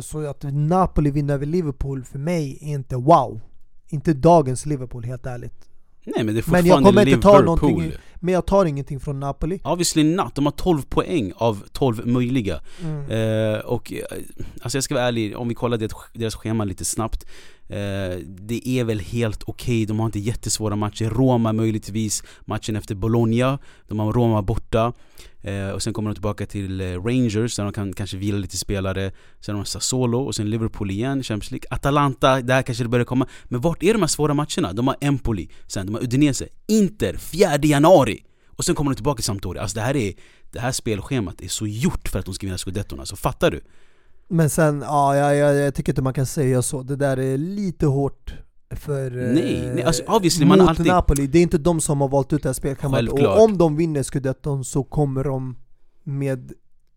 [0.01, 3.41] Så att Napoli vinner över Liverpool för mig är inte wow.
[3.89, 5.69] Inte dagens Liverpool helt ärligt.
[6.15, 7.71] Nej men det är Men jag fortfarande kommer inte ta Liverpool.
[7.71, 9.59] någonting Men jag tar ingenting från Napoli.
[9.63, 12.59] Obviously not, de har 12 poäng av 12 möjliga.
[12.83, 13.11] Mm.
[13.11, 14.17] Eh, och eh,
[14.61, 15.77] alltså jag ska vara ärlig, om vi kollar
[16.13, 17.25] deras schema lite snabbt.
[17.67, 21.09] Eh, det är väl helt okej, de har inte jättesvåra matcher.
[21.09, 23.59] Roma möjligtvis, matchen efter Bologna.
[23.87, 24.93] De har Roma borta.
[25.41, 28.57] Eh, och sen kommer de tillbaka till eh, Rangers där de kan kanske vila lite
[28.57, 29.11] spelare.
[29.39, 31.67] Sen har de Sassuolo och sen Liverpool igen, Champions League.
[31.69, 33.27] Atalanta, där kanske det börjar komma.
[33.45, 34.73] Men vart är de här svåra matcherna?
[34.73, 38.23] De har Empoli, sen de har Udinese, Inter, 4 januari!
[38.47, 39.61] Och sen kommer de tillbaka till Sampdoria.
[39.61, 40.13] Alltså det här, är,
[40.51, 43.15] det här spelschemat är så gjort för att de ska vinna scudettorna, så alltså.
[43.15, 43.61] fattar du?
[44.27, 46.83] Men sen, ja, jag, jag, jag tycker inte man kan säga så.
[46.83, 48.33] Det där är lite hårt
[48.71, 51.27] för Nej, nej, alltså, eh, obviously, man har mot alltid- Napoli.
[51.27, 52.75] Det är inte de som har valt ut det här.
[52.75, 53.37] Självklart.
[53.37, 55.55] Och om de vinner scudetton så kommer de
[56.03, 56.51] med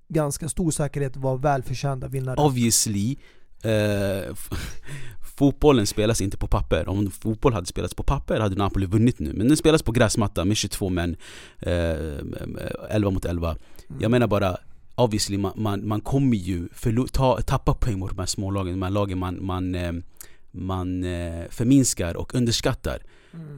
[0.09, 2.41] ganska stor säkerhet vara välförtjänta vinnare.
[2.41, 3.17] Obviously
[3.63, 4.35] eh,
[5.37, 9.33] Fotbollen spelas inte på papper, om fotboll hade spelats på papper hade Napoli vunnit nu
[9.33, 11.17] Men den spelas på gräsmatta med 22 män,
[11.59, 11.71] eh,
[12.91, 13.57] 11 mot 11
[14.01, 14.57] Jag menar bara,
[14.95, 18.83] obviously man, man, man kommer ju förlo- ta, tappa poäng mot de här smålagen, de
[18.83, 19.93] här lagen man, man, eh,
[20.53, 23.03] man eh, förminskar och underskattar.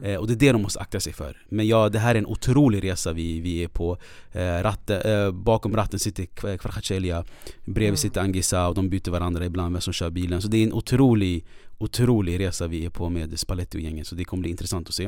[0.03, 1.37] Eh, Och det är det de måste akta sig för.
[1.49, 3.97] Men ja, det här är en otrolig resa vi, vi är på.
[4.31, 7.25] Eh, ratte, Bakom ratten sitter Kva- Kvaratskhelia
[7.65, 10.41] Bredvid sitter Angisa och de byter varandra ibland vem som kör bilen.
[10.41, 11.45] Så det är en otrolig,
[11.77, 14.93] otrolig resa vi är på med Spalletti och gänget Så det kommer bli intressant att
[14.95, 15.03] se.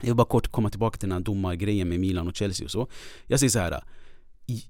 [0.00, 2.70] Jag vill bara kort komma tillbaka till den här domargrejen med Milan och Chelsea och
[2.70, 2.88] så.
[3.26, 3.82] Jag säger så här.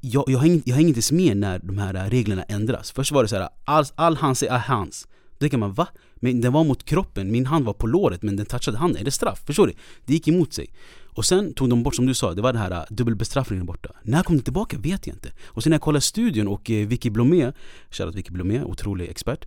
[0.00, 2.92] Jag, jag, hänger, jag hänger inte ens med när de här reglerna ändras.
[2.92, 5.88] Först var det så här, all, all hands är hands Då tänker man va?
[6.24, 9.04] Men den var mot kroppen, min hand var på låret men den touchade handen, är
[9.04, 9.42] det straff?
[9.46, 9.72] Förstår du?
[10.04, 10.70] Det gick emot sig.
[11.14, 13.90] Och sen tog de bort, som du sa, det var den här äh, dubbelbestraffningen borta.
[14.02, 14.78] När kom den tillbaka?
[14.78, 15.32] Vet jag inte.
[15.44, 17.52] Och sen när jag kollade studion och eh, Vicky Blomé,
[17.90, 19.46] shoutout Vicky Blomé, otrolig expert.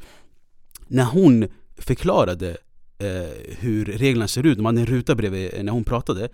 [0.87, 1.47] När hon
[1.77, 2.57] förklarade
[2.97, 6.29] eh, hur reglerna ser ut, de hade en ruta bredvid eh, när hon pratade.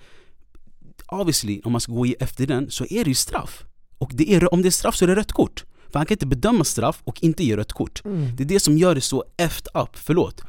[1.08, 3.64] Obviously, om man ska gå efter den så är det ju straff.
[3.98, 5.66] Och det är, om det är straff så är det rött kort.
[5.92, 8.02] För han kan inte bedöma straff och inte ge rött kort.
[8.06, 8.36] Mm.
[8.36, 10.42] Det är det som gör det så effed up, förlåt.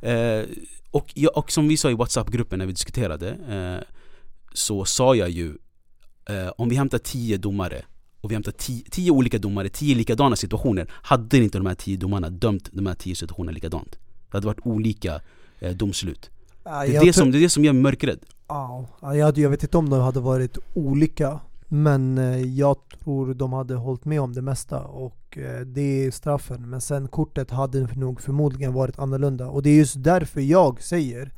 [0.00, 0.42] Eh,
[0.90, 3.96] och, jag, och som vi sa i WhatsApp-gruppen när vi diskuterade eh,
[4.52, 5.54] Så sa jag ju
[6.28, 7.82] eh, Om vi hämtar 10 domare
[8.20, 11.96] och vi hämtar 10 10 olika domare, 10 likadana situationer Hade inte de här 10
[11.96, 13.98] domarna dömt de här 10 situationerna likadant?
[14.30, 15.20] Det hade varit olika
[15.58, 16.30] eh, domslut.
[16.64, 18.18] Det är det, som, det är det som gör mig mörkrädd.
[18.48, 23.34] Ja, ja, jag, jag vet inte om de hade varit olika men eh, jag tror
[23.34, 26.70] de hade hållit med om det mesta och eh, det är straffen.
[26.70, 29.48] Men sen kortet hade nog förmodligen varit annorlunda.
[29.48, 31.32] Och det är just därför jag säger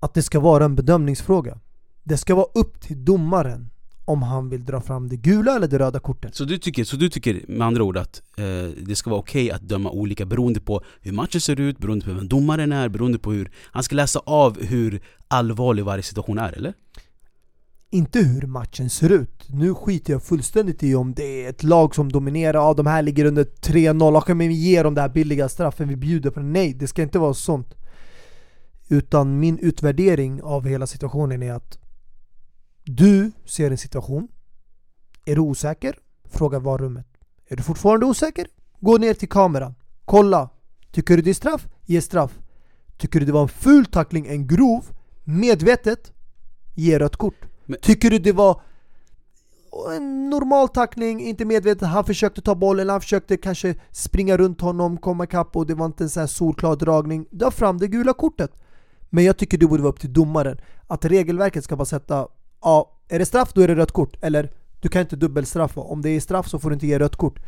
[0.00, 1.58] Att det ska vara en bedömningsfråga.
[2.04, 3.70] Det ska vara upp till domaren
[4.04, 6.34] Om han vill dra fram det gula eller det röda kortet.
[6.34, 8.44] Så du tycker, så du tycker med andra ord att eh,
[8.86, 12.12] det ska vara okej att döma olika beroende på hur matchen ser ut, beroende på
[12.12, 16.52] vem domaren är, beroende på hur Han ska läsa av hur allvarlig varje situation är,
[16.52, 16.74] eller?
[17.96, 19.48] Inte hur matchen ser ut.
[19.48, 23.02] Nu skiter jag fullständigt i om det är ett lag som dominerar, ja de här
[23.02, 26.40] ligger under 3-0, okej men vi ger dem det här billiga straffen, vi bjuder på.
[26.40, 27.74] Nej, det ska inte vara sånt.
[28.88, 31.78] Utan min utvärdering av hela situationen är att
[32.84, 34.28] du ser en situation,
[35.24, 35.98] är du osäker?
[36.30, 37.06] Fråga varummet.
[37.48, 38.46] Är du fortfarande osäker?
[38.80, 39.74] Gå ner till kameran,
[40.04, 40.50] kolla.
[40.92, 41.68] Tycker du det är straff?
[41.84, 42.38] Ge straff.
[42.96, 44.84] Tycker du det var en ful tackling, en grov,
[45.24, 46.12] medvetet?
[46.74, 47.46] Ge rött kort.
[47.66, 48.60] Men- Tycker du det var
[49.96, 54.96] en normal tackling, inte medvetet, han försökte ta bollen, han försökte kanske springa runt honom,
[54.98, 57.26] komma ikapp och det var inte en sån här solklar dragning.
[57.30, 58.50] Dra fram det gula kortet.
[59.10, 60.58] Men jag tycker det borde vara upp till domaren.
[60.86, 62.28] Att regelverket ska bara sätta,
[62.62, 64.16] ja, är det straff då är det rött kort.
[64.20, 64.50] Eller,
[64.80, 65.80] du kan inte dubbelstraffa.
[65.80, 67.38] Om det är straff så får du inte ge rött kort.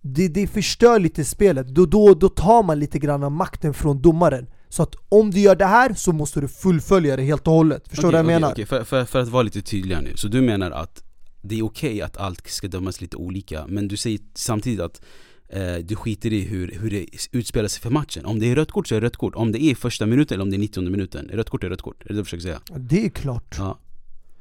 [0.00, 1.68] Det, det förstör lite spelet.
[1.68, 4.46] Då, då, då tar man lite grann av makten från domaren.
[4.70, 7.88] Så att om du gör det här så måste du fullfölja det helt och hållet.
[7.88, 8.52] Förstår du Okej, vad jag okej, menar?
[8.52, 8.66] okej.
[8.66, 11.02] För, för, för att vara lite tydligare nu, så du menar att
[11.42, 15.02] det är okej att allt ska dömas lite olika Men du säger samtidigt att
[15.48, 18.70] eh, du skiter i hur, hur det utspelar sig för matchen Om det är rött
[18.70, 20.58] kort så är det rött kort, om det är första minuten eller om det är
[20.58, 22.60] 90 minuten Rött kort är rött kort, är det det du försöker säga?
[22.76, 23.54] Det är klart.
[23.58, 23.78] Ja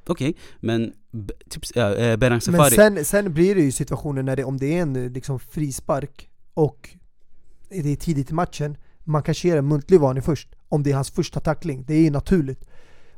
[0.08, 4.36] Okej, men b- typ, äh, Berang Men Safari sen, sen blir det ju situationer när
[4.36, 6.90] det, om det är en liksom, frispark och
[7.70, 8.78] det är tidigt i matchen,
[9.10, 10.48] man kanske ger en muntlig varning först.
[10.70, 12.66] Om det är hans första tackling, det är ju naturligt.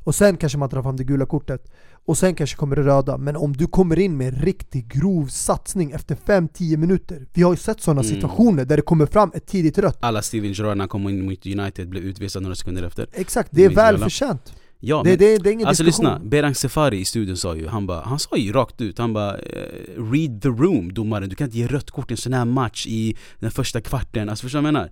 [0.04, 1.72] Och sen kanske man tar fram det gula kortet.
[2.04, 3.18] Och sen kanske kommer det röda.
[3.18, 7.26] Men om du kommer in med en riktigt grov satsning efter 5-10 minuter.
[7.34, 8.14] Vi har ju sett sådana Mm.
[8.14, 9.98] situationer där det kommer fram ett tidigt rött.
[10.00, 13.48] Alla Steven Gerrard när han kom in mot United blev utvisad några sekunder efter Exakt,
[13.52, 14.52] det är välförtjänt.
[14.84, 16.12] Ja, Det, men, det, det är ingen alltså diskussion.
[16.14, 19.12] lyssna, Berang Safari i studion sa ju, han, bara, han sa ju rakt ut, han
[19.12, 22.32] bara eh, Read the room domaren, du kan inte ge rött kort i en sån
[22.32, 24.90] här match i den första kvarten, alltså förstår du vad jag menar?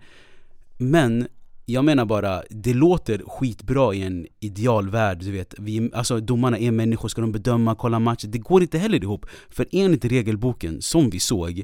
[0.80, 1.26] Men
[1.66, 6.70] jag menar bara, det låter skitbra i en idealvärld, du vet vi, Alltså domarna är
[6.70, 8.26] människor, ska de bedöma, kolla matcher?
[8.26, 11.58] Det går inte heller ihop För enligt regelboken, som vi såg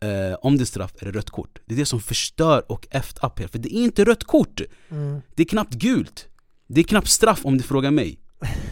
[0.00, 1.58] eh, om det är straff är det rött kort.
[1.66, 4.60] Det är det som förstör och efter upp För det är inte rött kort!
[4.88, 5.20] Mm.
[5.34, 6.28] Det är knappt gult.
[6.66, 8.18] Det är knappt straff om du frågar mig.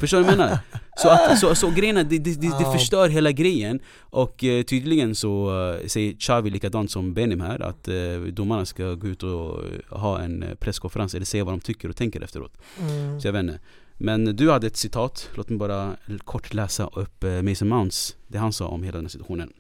[0.01, 0.59] Förstår du vad jag menar?
[0.97, 3.81] Så, att, så, så grejen är, det, det, det, det förstör hela grejen.
[3.99, 7.95] Och eh, tydligen så eh, säger Xavi likadant som Benim här Att eh,
[8.33, 11.89] domarna ska gå ut och eh, ha en eh, presskonferens eller säga vad de tycker
[11.89, 12.59] och tänker efteråt.
[12.81, 13.21] Mm.
[13.21, 13.59] Så jag vet inte.
[13.95, 18.39] Men du hade ett citat, låt mig bara kort läsa upp eh, Mason Mounts Det
[18.39, 19.53] han sa om hela den här situationen.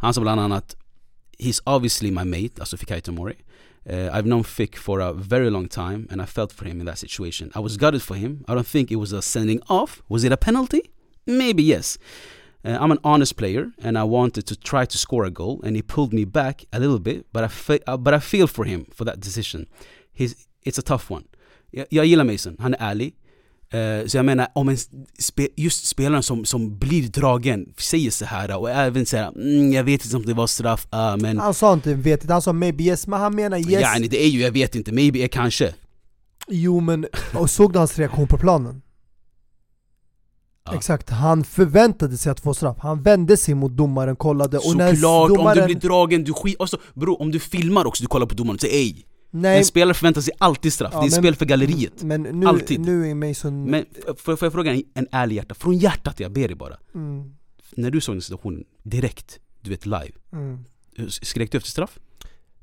[0.00, 0.76] Han sa bland annat
[1.38, 3.34] He's obviously my mate, alltså Fikayo Tomori
[3.90, 6.86] Uh, I've known Fick for a very long time and I felt for him in
[6.86, 7.50] that situation.
[7.54, 8.44] I was gutted for him.
[8.46, 10.02] I don't think it was a sending off.
[10.08, 10.90] Was it a penalty?
[11.26, 11.96] Maybe yes.
[12.64, 15.76] Uh, I'm an honest player and I wanted to try to score a goal and
[15.76, 18.64] he pulled me back a little bit but I, fe- uh, but I feel for
[18.64, 19.66] him for that decision.
[20.12, 21.24] He's, it's a tough one.
[21.72, 22.74] Jag, Mason, han.
[23.70, 24.76] Eh, så jag menar, om en
[25.18, 29.84] spe, just spelaren som, som blir dragen säger så här och även säger mm, jag
[29.84, 32.52] vet inte om det var straff, ah, men Han sa inte vet inte, han sa
[32.52, 35.28] maybe yes, men han menar yes yani, det är ju, jag vet inte, maybe, är
[35.28, 35.74] kanske.
[36.48, 38.82] Jo men, och såg du hans reaktion på planen?
[40.64, 40.74] Ja.
[40.74, 42.76] Exakt, han förväntade sig att få straff.
[42.80, 45.58] Han vände sig mot domaren, kollade och när Såklart, domaren...
[45.58, 46.56] om du blir dragen, du skit...
[46.58, 49.04] Alltså, bro, om du filmar också, du kollar på domaren och säger ej.
[49.30, 52.02] Nej, En spelare förväntar sig alltid straff, Ja, det är men- spel för galleriet.
[52.02, 52.80] men nu, alltid.
[52.80, 53.64] nu är Mason...
[53.64, 53.84] Men
[54.16, 56.76] får, får jag fråga en, en ärlig hjärta, från hjärtat jag ber dig bara.
[56.94, 57.34] Mm,
[57.76, 60.64] När du såg den situationen, direkt, du vet live, mm.
[61.08, 61.98] skrek du efter straff?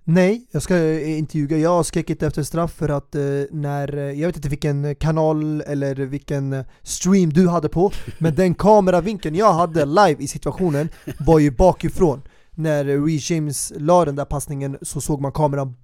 [0.07, 1.57] Nej, jag ska eh, inte ljuga.
[1.57, 5.61] Jag skrek inte efter straff för att eh, när, eh, jag vet inte vilken kanal
[5.61, 10.89] eller vilken eh, stream du hade på, men den kameravinkeln jag hade live i situationen
[11.19, 12.21] var ju bakifrån.
[12.51, 15.75] När Reece James la den där passningen så såg man kameran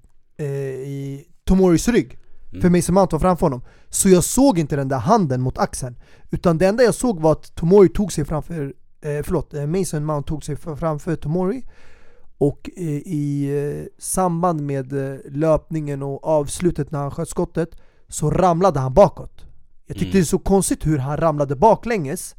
[0.41, 0.47] eh,
[0.87, 2.17] i Tomoris rygg.
[2.49, 2.61] Mm.
[2.61, 3.61] För Mason Mount var framför honom.
[3.89, 5.95] Så jag såg inte den där handen mot axeln.
[6.31, 10.05] Utan det enda jag såg var att Tomori tog sig framför, eh, förlåt, eh, Mason
[10.05, 11.65] Mount tog sig framför Tomori.
[12.37, 17.69] Och eh, i eh, samband med eh, löpningen och avslutet när han sköt skottet
[18.07, 19.45] så ramlade han bakåt.
[19.85, 20.13] Jag tyckte Mm.
[20.13, 22.35] det är så konstigt hur han ramlade baklänges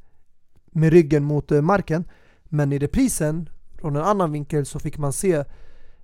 [0.70, 2.04] med ryggen mot marken.
[2.44, 3.48] Men i reprisen,
[3.80, 5.44] från en annan vinkel, så fick man se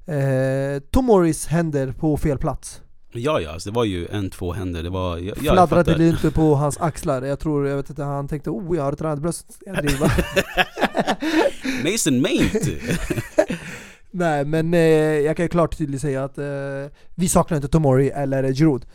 [0.08, 2.82] eh, Tomoris händer på fel plats.
[3.12, 5.18] Ja ja, alltså, det var ju en, två händer, det var...
[5.18, 5.98] Ja, jag Fladdrade fattar.
[5.98, 7.22] lite på hans axlar.
[7.22, 9.46] Jag tror, jag vet inte, han tänkte oh jag har ett tränat bröst.
[9.66, 10.12] Jag driver.
[11.92, 12.78] Mason Mate!
[14.10, 16.44] Nej men eh, jag kan ju klart och tydligt säga att eh,
[17.14, 18.86] vi saknar inte Tomori eller Giroud.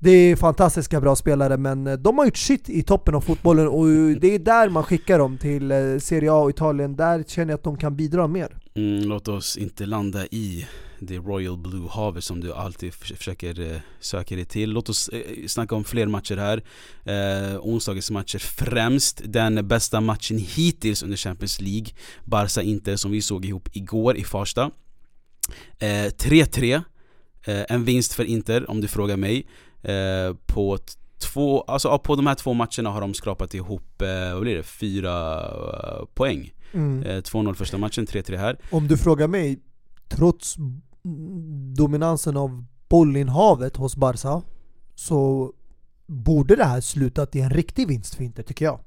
[0.00, 3.68] Det är fantastiska bra spelare men eh, de har gjort shit i toppen av fotbollen
[3.68, 3.86] och
[4.20, 6.96] det är där man skickar dem till eh, Serie A och Italien.
[6.96, 8.56] Där känner jag att de kan bidra mer.
[8.78, 10.66] Mm, låt oss inte landa i
[10.98, 14.70] det Royal Blue havet som du alltid försöker eh, söka dig till.
[14.70, 16.62] Låt oss eh, snacka om fler matcher här.
[17.04, 19.20] Eh, onsdagens matcher främst.
[19.24, 21.86] Den bästa matchen hittills under Champions League.
[22.24, 24.70] Barca-Inter som vi såg ihop igår i Farsta.
[25.78, 26.82] Eh, 3-3.
[27.44, 29.46] Eh, en vinst för Inter om du frågar mig.
[29.82, 30.78] Eh, på
[31.18, 34.62] två, alltså på de här två matcherna har de skrapat ihop, eh, vad blir det,
[34.62, 36.52] fyra eh, poäng.
[36.72, 37.02] Mm.
[37.02, 38.58] Eh, 2-0 första matchen, 3-3 här.
[38.70, 39.58] Om du frågar mig,
[40.08, 44.42] trots mm, dominansen av bollinnehavet hos Barca
[44.94, 45.52] så
[46.06, 48.80] borde det här slutat i en riktig vinst för Inter tycker jag.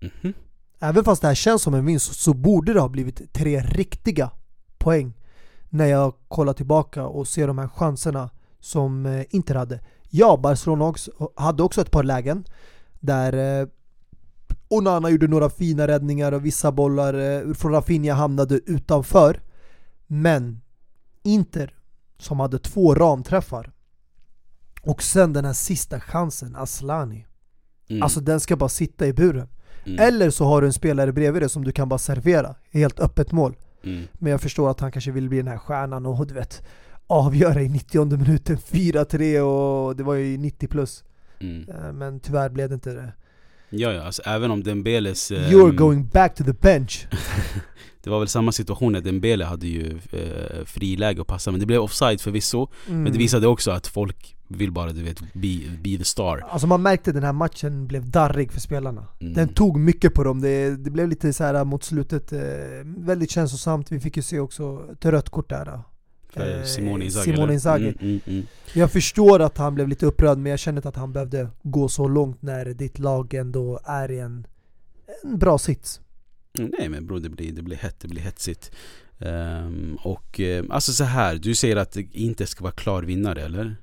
[0.00, 0.34] Mhm.
[0.78, 4.30] Även fast det här känns som en vinst så borde det ha blivit tre riktiga
[4.78, 5.14] poäng
[5.68, 9.80] när jag kollar tillbaka och ser de här chanserna som eh, Inter hade.
[10.10, 12.44] Ja, Barcelona också, hade också ett par lägen
[13.00, 13.68] där eh,
[14.70, 19.40] Onana gjorde några fina räddningar och vissa bollar eh, från Rafinha hamnade utanför.
[20.06, 20.60] Men
[21.22, 21.74] Inter,
[22.18, 23.72] som hade två ramträffar
[24.82, 27.26] och sen den här sista chansen, Aslani.
[27.88, 28.02] Mm.
[28.02, 29.48] Alltså den ska bara sitta i buren.
[29.86, 29.98] mm.
[29.98, 33.32] Eller så har du en spelare bredvid dig som du kan bara servera, helt öppet
[33.32, 33.56] mål.
[33.84, 34.02] Mm.
[34.14, 36.62] Men jag förstår att han kanske vill bli den här stjärnan och du vet
[37.06, 41.04] avgöra i 90 minuten 4-3 och det var ju 90 plus.
[41.40, 41.68] Mm.
[41.68, 43.12] Eh, Men tyvärr blev det inte det.
[43.70, 45.30] Ja, ja, alltså även om Dembeles...
[45.30, 47.06] eh, You're going back to the bench.
[48.02, 51.66] Det var väl samma situation när Dembele hade ju eh, friläge att passa men det
[51.66, 53.02] blev offside förvisso Mm.
[53.02, 56.66] Men det visade också att folk vill bara du vet, be, be the star Alltså
[56.66, 59.06] man märkte den här matchen blev darrig för spelarna.
[59.20, 59.34] Mm.
[59.34, 60.40] Den tog mycket på dem.
[60.40, 62.40] Det, det blev lite så här mot slutet eh,
[62.84, 63.92] väldigt känslosamt.
[63.92, 65.82] Vi fick ju se också ett rött kort där.
[66.32, 67.52] För Eh, Simone Inzaghi Simone?
[67.52, 67.88] Inzaghi.
[67.88, 68.46] Mm, mm, mm.
[68.72, 71.88] Jag förstår att han blev lite upprörd men jag känner inte att han behövde gå
[71.88, 74.46] så långt när ditt lag ändå är i en,
[75.22, 76.00] en bra sits.
[76.52, 78.70] Nej men bror det blir, det blir hett, det blir hetsigt
[79.20, 83.42] Ehm, Och eh, alltså så här, du säger att det inte ska vara klar vinnare
[83.42, 83.76] eller?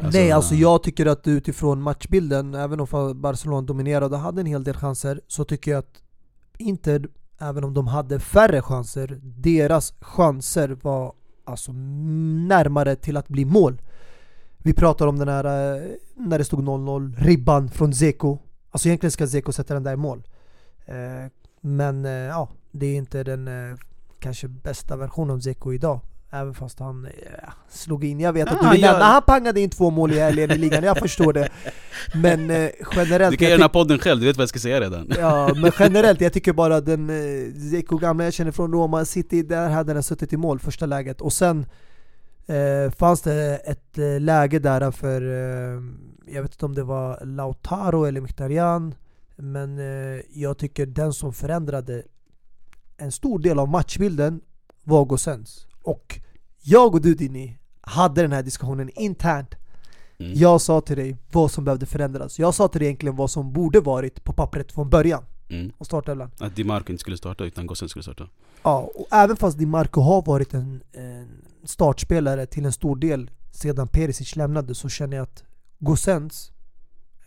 [0.00, 4.64] Nej alltså jag tycker att utifrån matchbilden, även om Barcelona dominerade och hade en hel
[4.64, 6.02] del chanser, så tycker jag att
[6.58, 11.12] Inter även om de hade färre chanser, deras chanser var
[11.44, 13.82] alltså närmare till att bli mål.
[14.58, 15.82] Vi pratar om den här eh,
[16.14, 18.38] när det stod 0-0, ribban från Zeko.
[18.70, 20.22] Alltså egentligen ska Zeko sätta den där i mål.
[20.86, 21.30] Eh,
[21.60, 23.48] men eh, ja, det är inte den
[24.18, 26.00] kanske bästa versionen av Zeko idag.
[26.34, 27.10] Även fast han eh,
[27.68, 28.20] slog in.
[28.20, 30.98] Jag vet att Ja, du vill gör- han pangade in två mål i ligan, jag
[30.98, 31.48] förstår det.
[32.14, 33.30] Men eh, generellt...
[33.30, 35.10] Du kan jag göra den här podden själv, du vet vad jag ska säga redan.
[35.18, 39.42] Ja, men generellt, jag tycker bara den eh, Zeko gamla jag känner från Roma City,
[39.42, 41.20] där hade den suttit i mål första läget.
[41.20, 41.66] Och sen
[42.46, 45.22] eh, fanns det ett eh, läge där för,
[46.26, 48.94] jag vet inte om det var Lautaro eller Mkhitaryan,
[49.36, 49.78] men
[50.32, 52.02] jag tycker den som förändrade
[52.96, 54.40] en stor del av matchbilden
[54.84, 55.66] var Gosens.
[55.82, 56.20] Och
[56.64, 59.54] jag och du Dini hade den här diskussionen internt.
[60.18, 60.32] Mm.
[60.34, 62.38] Jag sa till dig vad som behövde förändras.
[62.38, 65.72] Jag sa till dig egentligen vad som borde varit på pappret från början Mm.
[65.78, 66.30] och startelvan.
[66.38, 68.28] Att Di Marco inte skulle starta utan Gossen skulle starta.
[68.62, 71.28] Ja, och även fast Di Marco har varit en, en
[71.64, 75.44] startspelare till en stor del sedan Perisic lämnade så känner jag att
[75.78, 76.52] Gosens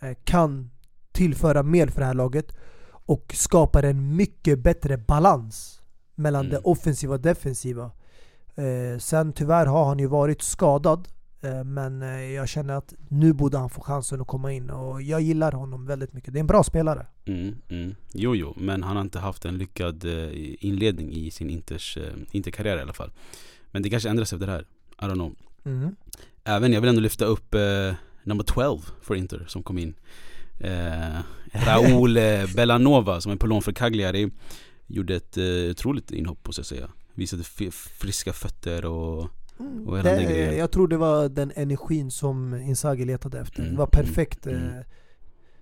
[0.00, 0.70] eh, kan
[1.12, 2.56] tillföra mer för det här laget
[2.90, 5.82] och skapar en mycket bättre balans
[6.14, 6.50] mellan Mm.
[6.52, 7.90] det offensiva och defensiva.
[8.58, 11.08] Eh, sen tyvärr har han ju varit skadad
[11.40, 15.02] eh, men eh, jag känner att nu borde han få chansen att komma in och
[15.02, 16.32] jag gillar honom väldigt mycket.
[16.32, 17.06] Det är en bra spelare.
[17.24, 17.94] Mm, mm.
[18.12, 20.28] Jo, jo, men han har inte haft en lyckad eh,
[20.66, 21.98] inledning i sin Inters,
[22.30, 23.10] Interkarriär i alla fall.
[23.70, 24.64] Men det kanske ändras efter det här.
[25.00, 25.34] I don't know.
[25.64, 25.96] Mm.
[26.44, 29.94] Även, jag vill ändå lyfta upp eh, number 12 för Inter som kom in.
[30.60, 31.20] Eh,
[31.52, 34.30] Raúl eh, Bellanova som är på lån för Cagliari.
[34.86, 36.88] Gjorde ett eh, otroligt inhopp måste jag säga.
[37.18, 37.42] Visade
[38.00, 39.18] friska fötter och
[39.86, 40.56] Och hela den Det, grejen.
[40.58, 43.60] jag tror det var den energin som Inzaghi letade efter.
[43.60, 44.84] Mm, Det var perfekt mm, eh,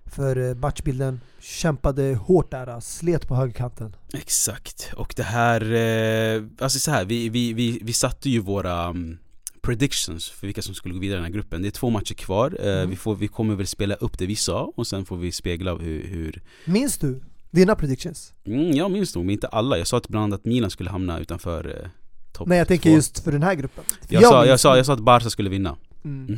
[0.05, 1.21] för eh, matchbilden.
[1.39, 3.95] Kämpade hårt där, slet på högerkanten.
[4.13, 8.89] Exakt, och det här, eh, alltså så här, vi, vi, vi, vi satte ju våra
[8.89, 9.17] um,
[9.61, 11.61] predictions för vilka som skulle gå vidare i den här gruppen.
[11.61, 12.89] Det är två matcher kvar, eh, Mm.
[12.89, 15.75] vi, får, vi kommer väl spela upp det vi sa och sen får vi spegla
[15.75, 17.21] hur, hur Minns du
[17.51, 18.33] dina predictions?
[18.45, 19.77] mm, jag minns nog, men inte alla.
[19.77, 21.89] Jag sa att bland annat att Milan skulle hamna utanför eh,
[22.31, 22.95] topp Nej jag tänker två.
[22.95, 23.83] just för den här gruppen.
[24.07, 25.77] För jag, sa, jag, sa, jag sa att Barca skulle vinna.
[26.05, 26.37] Mm.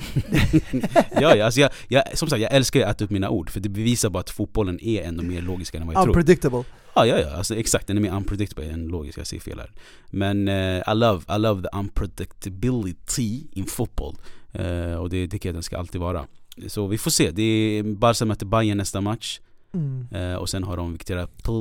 [1.12, 3.60] ja, ja, alltså jag, jag, som sagt, jag älskar att äta upp mina ord för
[3.60, 6.16] det bevisar bara att fotbollen är ändå mer logisk än vad jag tror.
[6.18, 6.64] Unpredictable.
[6.96, 9.72] Ja, ja, ja, alltså exakt, den är mer unpredictable än logisk, jag säger fel här
[10.10, 14.16] Men eh, I, love, I love the unpredictability in football
[14.52, 16.26] Eh, Och det tycker jag den ska alltid vara
[16.68, 19.40] Så vi får se, det är Barca möter Bayern nästa match
[19.74, 20.08] Mm.
[20.12, 21.52] eh, Och sen har de Victoria Pl...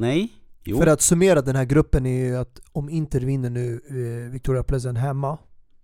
[0.00, 0.32] Nej?
[0.64, 0.78] Jo.
[0.78, 4.62] För att summera den här gruppen är ju att om Inter vinner nu eh, Victoria
[4.62, 5.38] Pleasant hemma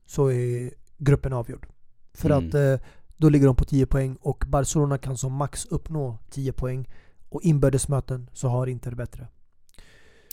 [0.07, 1.67] så är gruppen avgjord.
[2.15, 2.49] För Mm.
[2.49, 2.87] att eh,
[3.17, 6.89] då ligger de på 10 poäng och Barcelona kan som max uppnå 10 poäng
[7.29, 9.27] och inbördesmöten så har Inter bättre.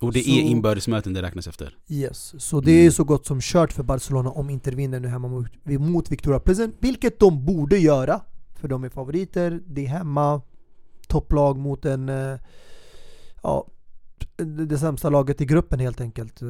[0.01, 2.91] och det så- är inbördesmöten det räknas efter Yes, så det är Mm.
[2.91, 5.47] så gott som kört för Barcelona om Inter vinner nu hemma mot,
[5.79, 8.21] mot Victoria Pleasant, vilket de borde göra.
[8.55, 10.41] För de är favoriter, det är hemma,
[11.07, 12.39] topplag mot en, eh,
[13.43, 13.67] ja,
[14.67, 16.41] det, sämsta laget i gruppen helt enkelt.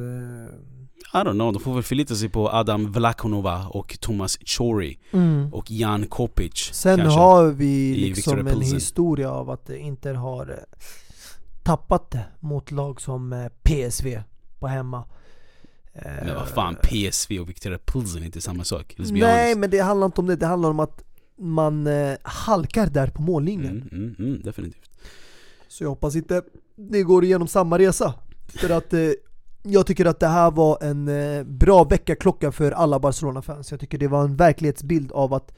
[1.12, 4.98] I don't know, de får väl förlita sig på Adam Vlakonova och Thomas Chori
[5.52, 7.18] och Jan Kopic Sen kanske.
[7.18, 10.78] har vi liksom en historia av att Inter har eh,
[11.62, 14.22] tappat det mot lag som eh, PSV
[14.58, 15.04] på hemma.
[16.24, 19.78] Men vad fan, PSV och Victoria Pilsen är inte samma sak, Nej honest men det
[19.78, 21.04] handlar inte om det, det handlar om att
[21.38, 23.88] man eh, halkar där på mållinjen.
[23.92, 24.90] mm, mm, mm, definitivt
[25.68, 26.42] Så jag hoppas inte
[26.76, 28.14] det går igenom samma resa.
[28.46, 29.10] För att eh,
[29.62, 33.70] jag tycker att det här var en eh, bra väckarklocka för alla Barcelona-fans.
[33.70, 35.52] Jag tycker det var en verklighetsbild av att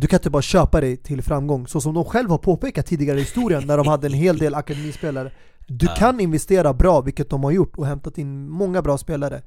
[0.00, 1.66] du kan inte bara köpa dig till framgång.
[1.66, 4.54] Så som de själva har påpekat tidigare i historien när de hade en hel del
[4.54, 5.32] akademispelare.
[5.66, 9.42] Du kan investera bra, vilket de har gjort, och hämtat in många bra spelare.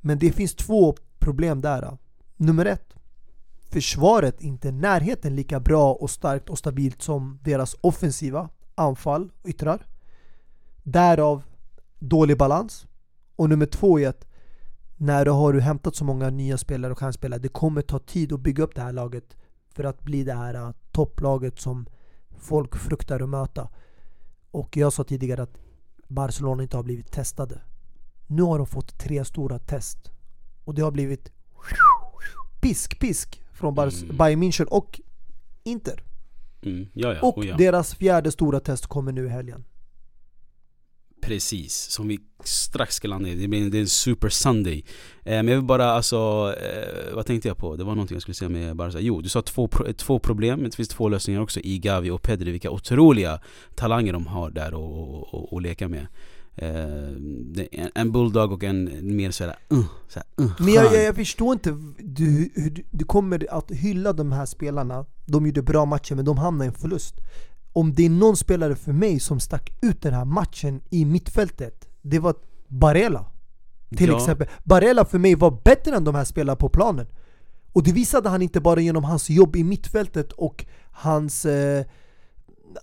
[0.00, 1.98] Men det finns två problem där.
[2.36, 2.95] Nummer ett,
[3.76, 9.86] försvaret inte närheten lika bra och starkt och stabilt som deras offensiva anfall och yttrar.
[10.82, 11.42] Därav
[11.98, 12.86] dålig balans.
[13.36, 14.26] Och nummer två är att
[14.96, 18.40] när du har hämtat så många nya spelare och stjärnspelare, det kommer ta tid att
[18.40, 19.36] bygga upp det här laget
[19.68, 21.86] för att bli det här äh, topplaget som
[22.38, 23.68] folk fruktar att möta.
[24.50, 25.58] Och jag sa tidigare att
[26.08, 27.60] Barcelona inte har blivit testade.
[28.26, 30.10] Nu har de fått tre stora test.
[30.64, 31.32] Och det har blivit
[32.60, 34.16] pisk, pisk från Bar- Mm.
[34.16, 35.00] Bayern München och
[35.64, 36.02] Inter.
[36.62, 37.56] mm, Ja, ja, Och oh, ja.
[37.56, 39.64] deras fjärde stora test kommer nu i helgen.
[41.22, 43.34] Precis, som vi strax ska landa i.
[43.34, 44.84] Det blir är en super Sunday.
[45.24, 46.16] Eh, men jag vill bara alltså,
[46.62, 47.76] eh, vad tänkte jag på?
[47.76, 49.00] Det var någonting jag skulle säga med Barca.
[49.00, 52.10] Jo, du sa två, pro- två problem, men det finns två lösningar också i Gavi
[52.10, 52.50] och Pedri.
[52.50, 53.40] Vilka otroliga
[53.74, 54.72] talanger de har där
[55.56, 56.06] att leka med.
[56.56, 61.52] Eh, en, bulldog och en mer såhär, uh, såhär uh, Men jag, jag, jag förstår
[61.52, 65.04] inte du, hur du, du kommer att hylla de här spelarna.
[65.26, 67.14] De gjorde bra matcher men de hamnade i en förlust.
[67.72, 71.88] Om det är någon spelare för mig som stack ut den här matchen i mittfältet
[72.02, 72.34] Det var
[72.68, 73.26] Barella.
[73.96, 74.16] Till Ja.
[74.16, 74.48] exempel.
[74.64, 77.06] Barella för mig var bättre än de här spelarna på planen.
[77.72, 81.84] Och det visade han inte bara genom hans jobb i mittfältet och hans eh,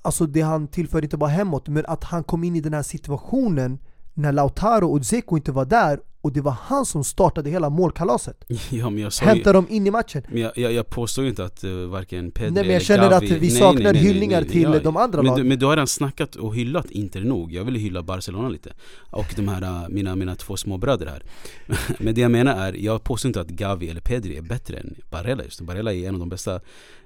[0.01, 2.83] Alltså det han tillförde inte bara hemåt, men att han kom in i den här
[2.83, 3.79] situationen
[4.13, 8.45] när Lautaro och Dzeko inte var där och det var han som startade hela målkalaset.
[8.69, 10.24] Ja sa ju, Hämtade dem in i matchen.
[10.28, 13.11] men jag, jag, jag påstår ju inte att uh, varken Pedri Nej, men jag känner
[13.11, 15.47] att Gavi, vi saknar hyllningar till de andra men, du, lagen.
[15.47, 18.74] men du har redan snackat och hyllat Inter nog, jag vill hylla Barcelona lite
[19.11, 21.24] Och de här, uh, mina, mina två små bröder här
[21.99, 24.95] Men det jag menar är, jag påstår inte att Gavi eller Pedri är bättre än
[25.11, 26.59] Barella just Barella är en av de bästa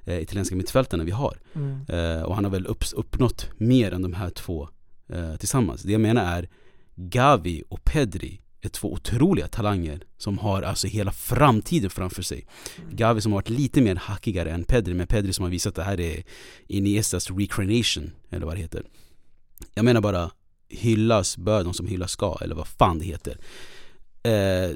[0.05, 1.85] eh, italienska mittfältarna vi har Mm.
[1.87, 4.69] Eh, och han har väl upp, uppnått mer än de här två
[5.09, 5.83] eh, tillsammans.
[5.83, 6.49] Det jag menar är
[6.95, 12.45] Gavi och Pedri är två otroliga talanger som har alltså hela framtiden framför sig.
[12.91, 15.75] Gavi som har varit lite mer hackigare än Pedri, men Pedri som har visat att
[15.75, 16.23] det här är
[16.67, 18.83] Iniestas recreation, eller vad det heter.
[19.73, 20.31] Jag menar bara
[20.69, 23.37] hyllas bör de som hyllas ska, eller vad fan det heter.
[24.27, 24.69] Eh,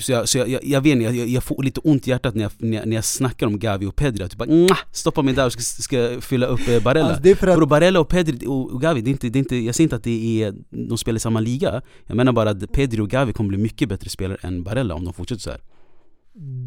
[0.00, 2.34] så jag, så jag, jag, jag vet inte, jag, jag får lite ont i hjärtat
[2.34, 5.34] när jag, när jag, snackar om Gavi och Pedri, att typ bara "Mwah, stoppa mig
[5.34, 7.06] där och ska, ska fylla upp eh, Barella.
[7.06, 9.38] Alltså det är för att, Bro, Barella och Pedri och Gavi, det är inte, det
[9.38, 10.54] är inte, jag säger inte att det är,
[10.88, 13.88] de spelar i samma liga Jag menar bara att Pedri och Gavi kommer bli mycket
[13.88, 15.60] bättre spelare än Barella om de fortsätter så här.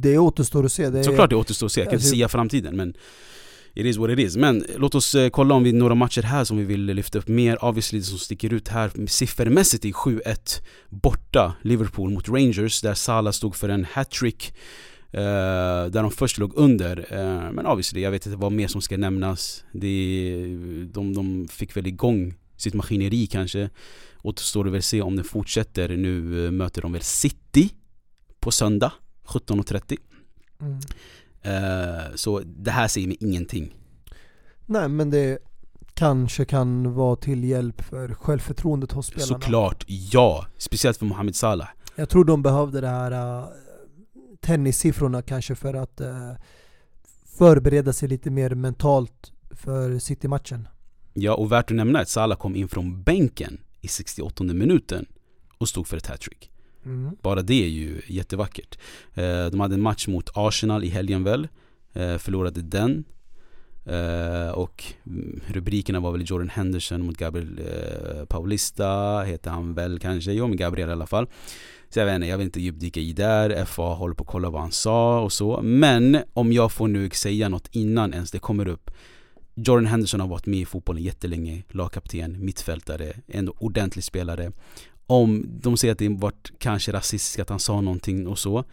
[0.01, 0.89] det återstår att se.
[0.89, 2.93] Det är, Såklart det återstår att se, jag kan inte Alltså- sia framtiden men
[3.80, 4.36] It is what it is.
[4.36, 7.27] Men låt oss eh, kolla om vi några matcher här som vi vill lyfta upp
[7.27, 7.63] mer.
[7.63, 13.32] Obviously det som sticker ut här siffermässigt är 7-1 borta Liverpool mot Rangers där Salah
[13.32, 14.53] stod för en hattrick
[15.13, 16.99] Uh, där de först låg under.
[16.99, 19.63] uh, men obviously, jag vet inte vad mer som ska nämnas.
[19.71, 20.57] Det,
[20.91, 23.69] de, de fick väl igång sitt maskineri kanske.
[24.21, 25.89] Återstår det väl se om det fortsätter.
[25.89, 26.21] Nu
[26.51, 27.69] möter de väl City
[28.39, 28.91] på söndag
[29.25, 29.97] 17.30.
[30.61, 30.80] Mm.
[31.41, 33.75] Eh, så det här säger mig ingenting.
[34.65, 35.39] Nej men det
[35.93, 39.27] kanske kan vara till hjälp för självförtroendet hos spelarna.
[39.27, 40.45] Såklart, ja!
[40.57, 41.67] Speciellt för Mohamed Salah.
[41.95, 43.45] Jag tror de behövde det här uh,
[44.39, 46.33] tennissiffrorna kanske för att uh,
[47.37, 50.67] förbereda sig lite mer mentalt för City-matchen.
[51.13, 55.05] Ja, och värt att nämna att Salah kom in från bänken i 68 minuten
[55.57, 56.49] och stod för ett hattrick.
[56.86, 57.15] Mm.
[57.21, 58.77] Bara det är ju jättevackert.
[59.13, 61.47] Eh, de hade en match mot Arsenal i helgen väl,
[61.93, 63.03] eh, förlorade den.
[63.86, 64.84] Eh, och
[65.47, 67.59] rubrikerna var väl Jordan Henderson mot Gabriel
[68.27, 70.32] Paulista, heter han väl kanske?
[70.32, 71.27] Jo men Gabriel i alla fall.
[71.89, 74.49] Så jag vet inte, jag vill inte djupdyka i där, FA håller på att kolla
[74.49, 75.61] vad han sa och så.
[75.61, 78.91] Men om jag får nu säga något innan ens det kommer upp.
[79.55, 84.51] Jordan Henderson har varit med i fotbollen jättelänge, lagkapten, mittfältare, en ordentlig spelare.
[85.10, 88.64] Om de säger att det varit kanske rasistiskt att han sa någonting och så.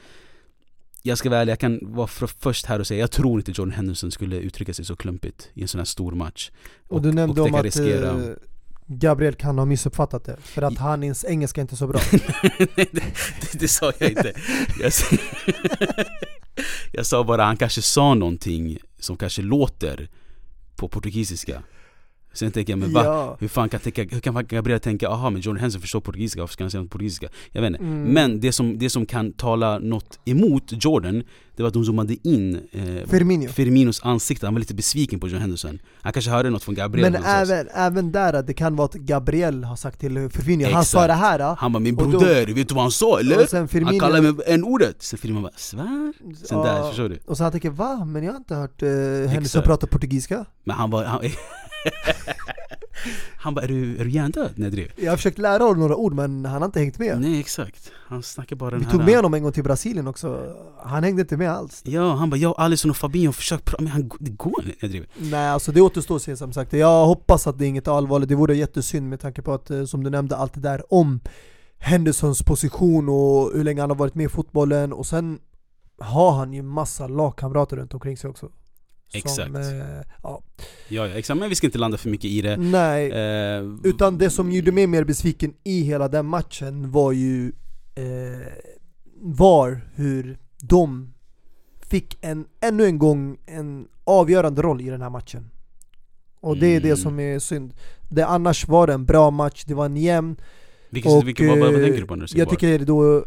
[1.03, 3.53] Jag ska vara ärlig, jag kan vara för först här och säga jag tror inte
[3.55, 6.51] Jordan Henderson skulle uttrycka sig så klumpigt i en sån här stor match.
[6.89, 8.34] Och, du nämnde det om att riskera- eh,
[8.87, 10.37] Gabriel kan ha missuppfattat det.
[10.43, 12.01] För att hans engelska är inte så bra.
[12.12, 14.32] Nej, det, det, det sa jag inte.
[14.80, 15.16] Jag, sa-
[16.93, 20.09] jag sa bara han kanske sa någonting som kanske låter
[20.76, 21.62] på portugisiska.
[22.37, 23.05] Sen tänker jag, men va?
[23.05, 23.37] Ja.
[23.41, 26.53] Hur fan kan, tänka, hur kan Gabriel tänka, aha men Jordan Henderson förstår portugisiska, varför
[26.53, 27.28] ska han säga något portugisiska?
[27.53, 27.80] Jag vet inte.
[27.84, 28.03] Mm.
[28.03, 31.22] Men det som, det som kan tala något emot Jordan,
[31.57, 33.49] det var att de zoomade in eh, Firmino.
[33.49, 35.78] Firminos ansikte, han var lite besviken på Jordan Henderson.
[36.03, 39.64] Han kanske hörde något från Gabriel Men även, även där, det kan vara att Gabriel
[39.64, 40.89] har sagt till Firmino, han Exakt.
[40.89, 41.41] sa det här.
[41.41, 41.57] ah.
[41.59, 43.68] Han bara 'Min Och då- broder, vet du vad han sa eller?' Och sen Han
[43.68, 45.03] Firmino, kallade mig en-ordet.
[45.03, 46.12] Sen Firmino bara 'Svär?'
[46.47, 46.89] Sen där, Ja.
[46.89, 47.18] förstår du?
[47.26, 48.05] och så han tänker va?
[48.05, 48.89] Men jag har inte hört uh,
[49.28, 50.45] Henderson prata portugisiska.
[50.64, 51.05] Men han var...
[51.05, 51.20] Han,
[53.37, 56.14] han bara 'Är du, är du hjärndöd?' när jag har försökt lära honom några ord
[56.14, 57.20] men han har inte hängt med.
[57.20, 58.93] Nej exakt, han snackar bara den Vi här...
[58.93, 61.82] tog med honom en gång till Brasilien också, han hängde inte med alls.
[61.84, 65.09] Ja, han bara 'Jag, Alisson och Fabinho försökt prata' men han, det går inte driver.
[65.16, 66.72] Nej alltså det återstår att se som sagt.
[66.72, 69.84] Jag hoppas att det är inget allvarligt, det vore jättesynd med tanke på att eh,
[69.84, 71.20] som du nämnde allt det där om
[71.78, 75.39] Hendersons position och hur länge han har varit med i fotbollen och sen
[75.99, 78.49] har han ju massa lagkamrater runt omkring sig också.
[79.20, 79.56] Som, Exakt.
[79.56, 79.78] eh,
[80.22, 80.42] ja.
[80.88, 82.56] Ja, ja exakt, men vi ska inte landa för mycket i det.
[82.56, 87.52] Nej, Eh, utan det som gjorde mig mer besviken i hela den matchen var ju
[87.94, 88.52] eh,
[89.20, 91.14] var hur de
[91.82, 95.50] fick en, ännu en gång en avgörande roll i den här matchen.
[96.40, 96.96] Och det är det Mm.
[96.96, 97.74] som är synd.
[98.08, 100.36] Det, annars var det en bra match, det var en jämn
[100.90, 102.50] vilket, och, vilket, vad, vad eh, tänker du på när du säger Jag VAR?
[102.56, 103.22] tycker då, eh,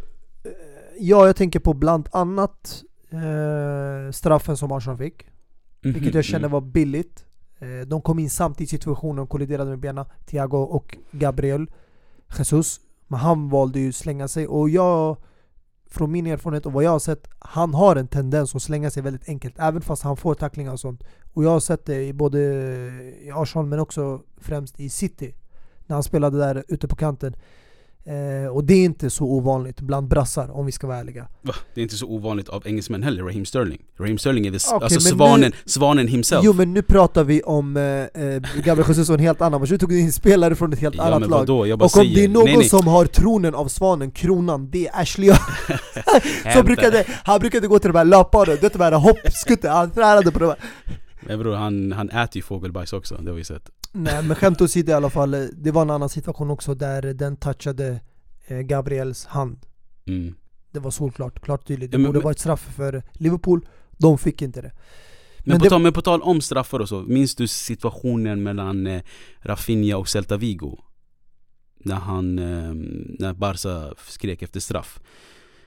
[0.99, 5.25] ja jag tänker på bland annat eh, straffen som Arsenal fick.
[5.81, 6.51] Mhm, Vilket jag känner mm.
[6.51, 7.25] var billigt.
[7.59, 11.71] Eh, De kom in samtidigt i situationen och kolliderade med benen, Thiago och Gabriel.
[12.37, 12.79] Jesus.
[13.07, 15.17] Men han valde ju slänga sig och jag
[15.89, 19.03] från min erfarenhet och vad jag har sett, han har en tendens att slänga sig
[19.03, 21.03] väldigt enkelt, även fast han får tacklingar och sånt.
[21.33, 22.39] Och jag har sett det i både
[23.21, 25.35] i Arsenal men också främst i City.
[25.87, 27.35] När han spelade där ute på kanten.
[28.05, 31.27] Eh, och det är inte så ovanligt bland brassar om vi ska vara ärliga.
[31.73, 33.81] Det är inte så ovanligt av engelsmän heller, Raheem Sterling.
[33.99, 36.41] Raheem Sterling är the, Okej, alltså svanen, nu- svanen himself.
[36.43, 39.71] Jo men nu pratar vi om eh, eh, Gabriel Jesus och en helt annan match.
[39.71, 41.49] Nu tog du in spelare från ett helt ja annat lag.
[41.49, 42.15] Och om säger.
[42.15, 42.69] det är någon nej, nej.
[42.69, 45.29] som har tronen av svanen, kronan, det är Ashley.
[46.53, 49.91] Så brukade, han brukade gå till de här löpbaren, du vet de här hoppskutten, han
[49.91, 50.57] tränade på de här.
[51.21, 53.69] Men bror, han, han äter ju fågelbajs också, det har vi sett.
[53.91, 57.37] Nej men skämt åsido i alla fall, det var en annan situation också där den
[57.37, 57.99] touchade
[58.47, 59.57] eh, Gabriels hand.
[60.07, 60.35] Mm.
[60.71, 61.91] Det var solklart, klart tydligt.
[61.91, 63.67] Det Ja, men- borde ett straff för Liverpool,
[63.97, 64.71] de fick inte det.
[65.39, 68.43] Men, Men på, det- tal, men på tal om straffar och så, minns du situationen
[68.43, 69.01] mellan eh,
[69.41, 70.77] Rafinha och Celta Vigo?
[71.83, 72.73] När han, eh,
[73.19, 74.99] när Barca skrek efter straff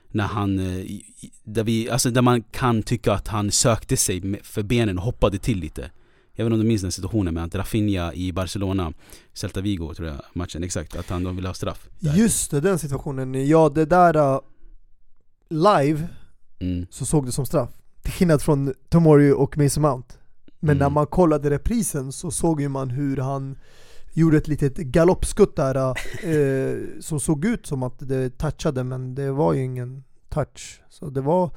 [0.09, 0.85] När han, eh,
[1.45, 5.39] där, vi, alltså där man kan tycka att han sökte sig för benen och hoppade
[5.39, 5.91] till lite
[6.35, 8.93] Jag vet inte om du minns den situationen med att Rafinha i Barcelona
[9.33, 12.15] Celta Vigo tror jag matchen, exakt, att han de ville ha straff där.
[12.15, 13.49] Just det, den situationen.
[13.49, 14.41] Ja det där uh,
[15.49, 16.09] live
[16.61, 16.87] mm.
[16.91, 17.71] så såg det som straff.
[18.03, 20.15] Till skillnad från Tomori och Mason Mount.
[20.61, 20.79] Men Mm.
[20.79, 23.59] när man kollade reprisen så såg ju man hur han
[24.13, 29.33] gjorde ett litet galoppskutt där eh, som såg ut som att det touchade men det
[29.33, 30.83] var ju ingen touch.
[30.89, 31.51] Så det var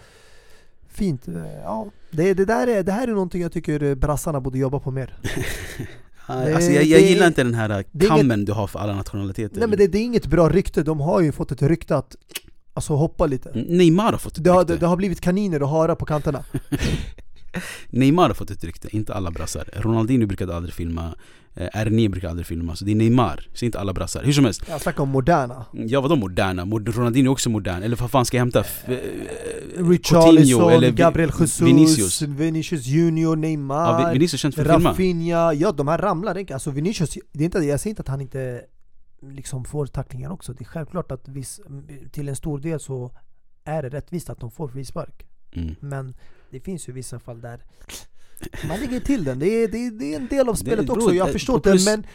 [0.98, 1.28] fint.
[1.28, 1.34] Eh,
[1.64, 4.92] Ja, det, det, där är, det här är någonting jag tycker brassarna borde jobba på
[4.92, 5.18] mer.
[6.28, 9.68] Alltså jag, jag det- gillar inte den här kammen du har för alla nationaliteter Nej
[9.70, 12.16] men det, det är inget bra rykte, de har ju fått ett rykte att
[12.74, 13.52] alltså, hoppa lite.
[13.68, 16.06] Neymar har fått ett Det har, rykte det, det har blivit kaniner och harar på
[16.06, 16.44] kanterna.
[17.90, 19.70] Neymar har fått ett rykte, inte alla brassar.
[19.74, 21.16] Ronaldinho brukade aldrig filma,
[21.54, 24.24] eh, R9 brukade aldrig filma, så det är Neymar, så inte alla brassar.
[24.24, 25.66] Hur som helst, Jag snackar om moderna.
[25.72, 26.66] ja vadå moderna?
[26.66, 28.60] Mod- Ronaldinho är också modern, eller vad fan ska jag hämta?
[28.60, 32.22] Eh, Coutinho Richarlison, eller Gabriel Jesus, Vinicius.
[32.22, 34.90] Vinicius Junior, Neymar, Ja, Vi- Vinicius känns för att filma.
[34.92, 36.54] Rafinha, ja de här ramlar inte.
[36.54, 38.62] Alltså Vinicius, det är inte, jag säger inte att han inte
[39.32, 40.54] liksom får tacklingar också.
[40.54, 41.60] Det är självklart att viss,
[42.12, 43.12] till en stor del så
[43.66, 45.26] är det rättvist att de får frispark.
[45.56, 45.76] Mm.
[45.80, 46.14] Men
[46.50, 47.64] det finns ju vissa fall där
[48.68, 49.40] man lägger till den.
[49.40, 51.86] Det är, det är, det är en del av spelet också, jag förstår det.
[51.86, 52.06] Men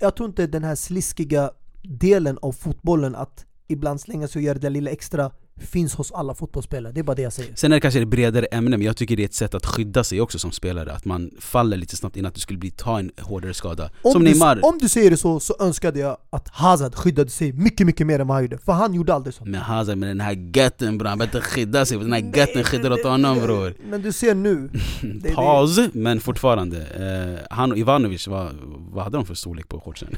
[0.00, 1.50] jag tror inte den här sliskiga
[1.82, 6.34] delen av fotbollen att ibland slänga sig och göra det lilla extra finns hos alla
[6.34, 6.92] fotbollsspelare.
[6.92, 7.52] Det är bara det jag säger.
[7.54, 9.66] Sen är det kanske ett bredare ämne, men jag tycker det är ett sätt att
[9.66, 10.92] skydda sig också som spelare.
[10.92, 13.90] Att man faller lite snabbt innan att du skulle bli, ta en hårdare skada.
[14.02, 14.60] Om som du, Neymar.
[14.62, 18.18] om du säger det så, så önskade jag att Hazard skyddade sig mycket, mycket mer
[18.18, 18.58] än vad han gjorde.
[18.58, 19.44] För han gjorde aldrig så.
[19.44, 21.98] Med Hazard med den här götten bror, han behöver inte skydda sig.
[21.98, 23.74] Den här götten skyddar åt honom bror.
[23.90, 24.70] Men du ser nu,
[25.34, 26.78] Paus, men fortfarande.
[26.78, 28.56] Eh, han och Ivanovic, vad,
[28.92, 30.08] vad hade de för storlek på shortsen?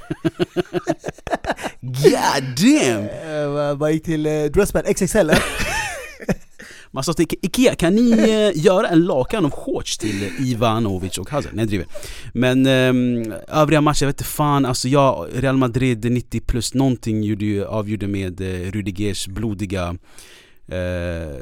[1.81, 3.79] God damn!
[3.79, 5.32] vad gick till eh, Dressman XXL?
[5.33, 5.39] Eh?
[6.95, 11.19] Man sa till Ike- Ikea, kan ni eh, göra en lakan av shorts till Ivanovic
[11.19, 11.53] och Hazard?
[11.55, 11.87] Nej jag driver.
[12.35, 17.23] Men ehm, övriga matcher, jag vet inte fan, alltså jag, Real Madrid 90 plus någonting
[17.23, 19.97] gjorde ju, avgjorde med eh, Rüdigers blodiga
[20.69, 21.37] eh,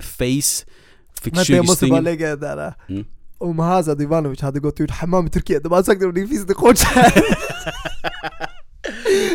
[0.00, 0.66] face.
[1.22, 1.90] Fick Vänta 20 jag måste stygn.
[1.90, 2.74] bara lägga där.
[2.88, 3.04] Mm.
[3.38, 6.40] Om Hazard Ivanovic hade gått ut hammam i Turkiet, de hade sagt att det finns
[6.40, 7.12] inte shorts här.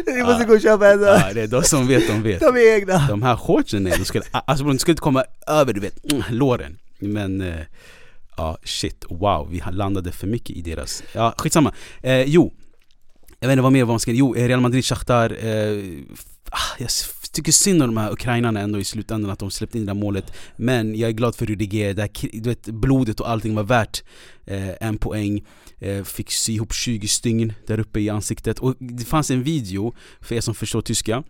[0.07, 0.47] Ni måste Ah.
[0.47, 1.01] gå och köpa en.
[1.01, 2.39] Ja, det är de som vet, de vet.
[2.39, 3.07] De är egna.
[3.07, 6.23] De här shortsen, nej, de skulle, alltså de skulle inte komma över du vet, mm,
[6.29, 6.77] låren.
[6.99, 7.55] Men eh,
[8.37, 11.73] ja, shit, wow, vi landade för mycket i deras, ja skitsamma.
[12.01, 12.53] Eh, jo,
[13.39, 15.83] jag vet inte vad mer man ska, jo eh, Real Madrid, Shakhtar, eh,
[16.51, 16.89] ah, jag
[17.31, 19.99] tycker synd om de här ukrainarna ändå i slutändan att de släppte in det där
[19.99, 20.33] målet.
[20.55, 22.09] Men jag är glad för Rudiger, det här,
[22.41, 24.03] du vet, blodet och allting var värt
[24.45, 25.43] eh, en poäng.
[25.83, 28.59] Eh, fick sy ihop 20 stygn där uppe i ansiktet.
[28.59, 31.23] Och det fanns en video, för er som förstår tyska,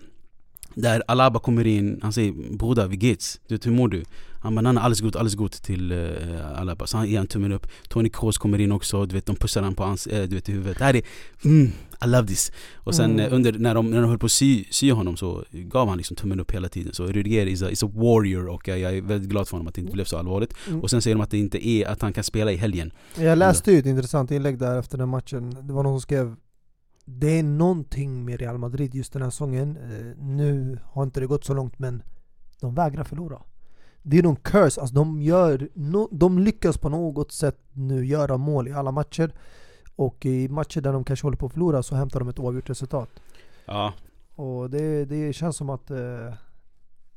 [0.75, 3.39] där Alaba kommer in, han säger 'Broder, wie geht's?
[3.47, 4.03] Du vet, hur mår du?'
[4.41, 7.51] Han bara 'Nanna, alles gut, alles gut' till uh, Alaba, så han ger en tummen
[7.51, 10.35] upp Tony Kroos kommer in också, du vet de pussar han på hans, eh, du
[10.35, 11.01] vet, i huvudet Det här är,
[11.45, 11.71] mm,
[12.05, 13.25] I love this Och sen Mm.
[13.25, 15.97] eh, under, när de, när de höll på att sy, sy honom så gav han
[15.97, 18.97] liksom tummen upp hela tiden Så Rudiger is a, is a warrior och jag, jag
[18.97, 20.81] är väldigt glad för honom att det inte blev så allvarligt Mm.
[20.81, 23.37] Och sen säger de att det inte är, att han kan spela i helgen Jag
[23.37, 25.49] läste ju ett intressant inlägg där efter den matchen.
[25.67, 26.35] Det var någon som skrev
[27.05, 29.77] Det är någonting med Real Madrid just den här säsongen.
[29.77, 32.03] Eh, Nu har inte det gått så långt men
[32.59, 33.41] de vägrar förlora.
[34.01, 35.69] Det är någon curse, alltså de, gör,
[36.11, 39.31] de lyckas på något sätt nu göra mål i alla matcher.
[39.95, 42.69] Och i matcher där de kanske håller på att förlora så hämtar de ett oavgjort
[42.69, 43.09] resultat.
[43.65, 43.93] Ja,
[44.35, 46.33] Och det, det känns som att eh,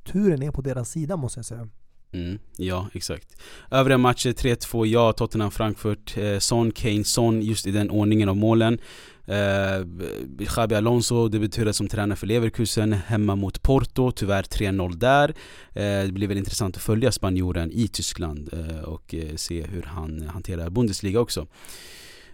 [0.04, 1.68] turen är på deras sida måste jag säga.
[2.12, 3.36] Mm, ja, exakt.
[3.70, 8.36] Övriga matcher 3-2, ja, Tottenham, Frankfurt, eh, Son, Kane, Son just i den ordningen av
[8.36, 8.78] målen.
[9.26, 15.28] Eh, Xabi Alonso debuterade som tränare för Leverkusen hemma mot Porto, tyvärr 3-0 där.
[15.72, 19.82] Eh, det blir väl intressant att följa spanjoren i Tyskland eh, och eh, se hur
[19.82, 21.46] han hanterar Bundesliga också.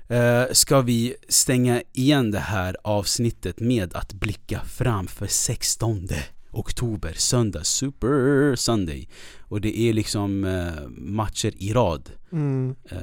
[0.09, 6.09] Eh, ska vi stänga igen det här avsnittet med att blicka fram för 16
[6.53, 9.09] oktober, söndag, Super Sunday.
[9.53, 12.11] Och det är liksom eh, matcher i rad.
[12.32, 12.74] Mm.
[12.90, 12.98] Eh,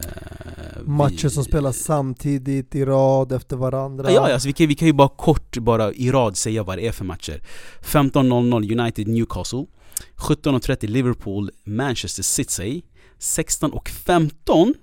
[0.86, 4.12] Matcher vi- som spelas samtidigt i rad efter varandra.
[4.12, 6.88] Ja, alltså vi, kan, vi kan ju bara kort bara i rad säga vad det
[6.88, 7.42] är för matcher.
[7.82, 9.66] 15.00 United Newcastle
[10.16, 12.84] 17.30 Liverpool Manchester City
[13.20, 14.74] 16.15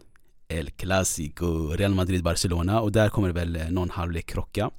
[0.48, 4.70] El Clasico Real Madrid Barcelona och där kommer väl eh, någon halvlek krocka.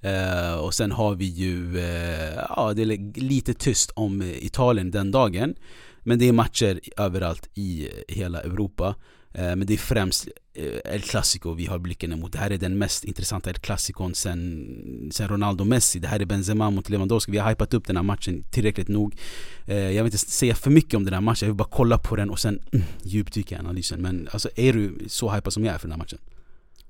[0.00, 5.10] Eh, och sen har vi ju, eh, ja det är lite tyst om Italien den
[5.10, 5.54] dagen.
[6.02, 8.94] Men det är matcher överallt i hela Europa.
[9.34, 12.32] Eh, men det är främst eh, El Clasico vi har blicken emot.
[12.32, 15.98] Det här är den mest intressanta El Clasicon sen, sen Ronaldo Messi.
[15.98, 17.32] Det här är Benzema mot Lewandowski.
[17.32, 19.16] Vi har hypat upp den här matchen tillräckligt nog.
[19.66, 21.98] Eh, jag vill inte säga för mycket om den här matchen, jag vill bara kolla
[21.98, 24.02] på den och sen mm, djupdyka i analysen.
[24.02, 26.18] Men alltså är du så hypad som jag är för den här matchen?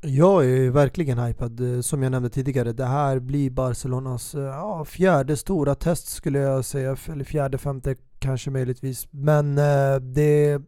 [0.01, 2.73] Jag är verkligen hypad, eh, som jag nämnde tidigare.
[2.73, 7.97] Det här blir Barcelonas eh, ja, fjärde stora test skulle jag säga, eller fjärde, femte
[8.19, 9.09] kanske möjligtvis.
[9.11, 10.61] Men eh, det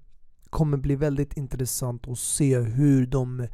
[0.50, 3.46] kommer bli väldigt intressant att se hur de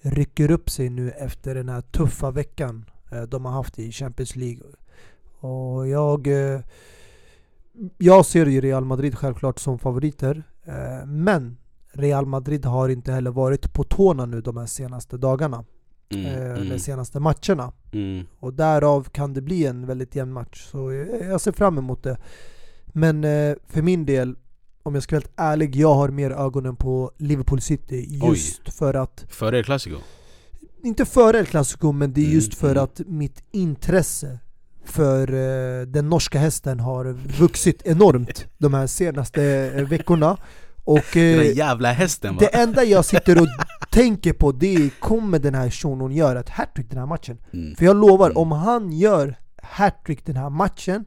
[0.00, 2.84] rycker upp sig nu efter den här tuffa veckan
[3.28, 4.60] de har haft i Champions League.
[5.40, 6.28] Och jag,
[7.98, 10.42] jag ser ju Real Madrid självklart som favoriter.
[11.06, 11.56] Men
[11.94, 15.64] Real Madrid har inte heller varit på tårna nu de här senaste dagarna.
[16.10, 17.72] Mm, eh, mm, De senaste matcherna.
[17.92, 18.26] mm.
[18.40, 20.66] Och därav kan det bli en väldigt jämn match.
[20.70, 22.16] Så jag ser fram emot det.
[22.86, 24.36] Men eh, för min del,
[24.82, 28.06] om jag ska vara helt ärlig, jag har mer ögonen på Liverpool City.
[28.26, 29.96] Just för att, Före El Clasico?
[30.82, 32.84] inte före El Clasico, men det är Mm, just för mm.
[32.84, 34.38] att mitt intresse
[34.84, 37.04] för eh, den norska hästen har
[37.38, 39.42] vuxit enormt de här senaste
[39.76, 40.36] eh, veckorna.
[40.84, 42.40] Och, Den eh, jävla hästen va?
[42.40, 43.46] det enda jag sitter och
[43.90, 47.38] tänker på det är, kommer den här shunon göra ett hattrick den här matchen?
[47.52, 47.74] Mm.
[47.76, 48.36] För jag lovar, Mm.
[48.42, 51.04] om han gör hattrick den här matchen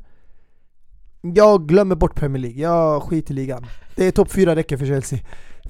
[1.21, 3.65] Jag glömmer bort Premier League, jag skiter i ligan
[3.95, 5.19] Det är topp 4 räcker för Chelsea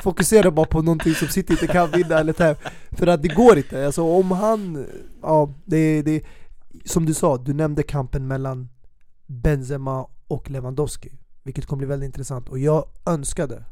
[0.03, 2.55] Fokusera bara på någonting som City inte kan vinna eller ta
[2.91, 4.86] För att det går inte, alltså om han...
[5.22, 6.24] Ja, det, det
[6.86, 8.70] Som du sa, du nämnde kampen mellan
[9.26, 11.10] Benzema och Lewandowski
[11.43, 13.64] Vilket kommer bli väldigt intressant och jag önskade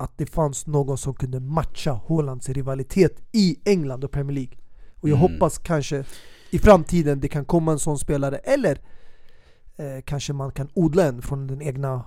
[0.00, 4.54] att det fanns någon som kunde matcha Haalands rivalitet i England och Premier League
[5.00, 5.32] Och jag Mm.
[5.32, 6.04] hoppas kanske
[6.50, 8.80] i framtiden det kan komma en sån spelare eller
[9.76, 12.04] eh, kanske man kan odla en från den egna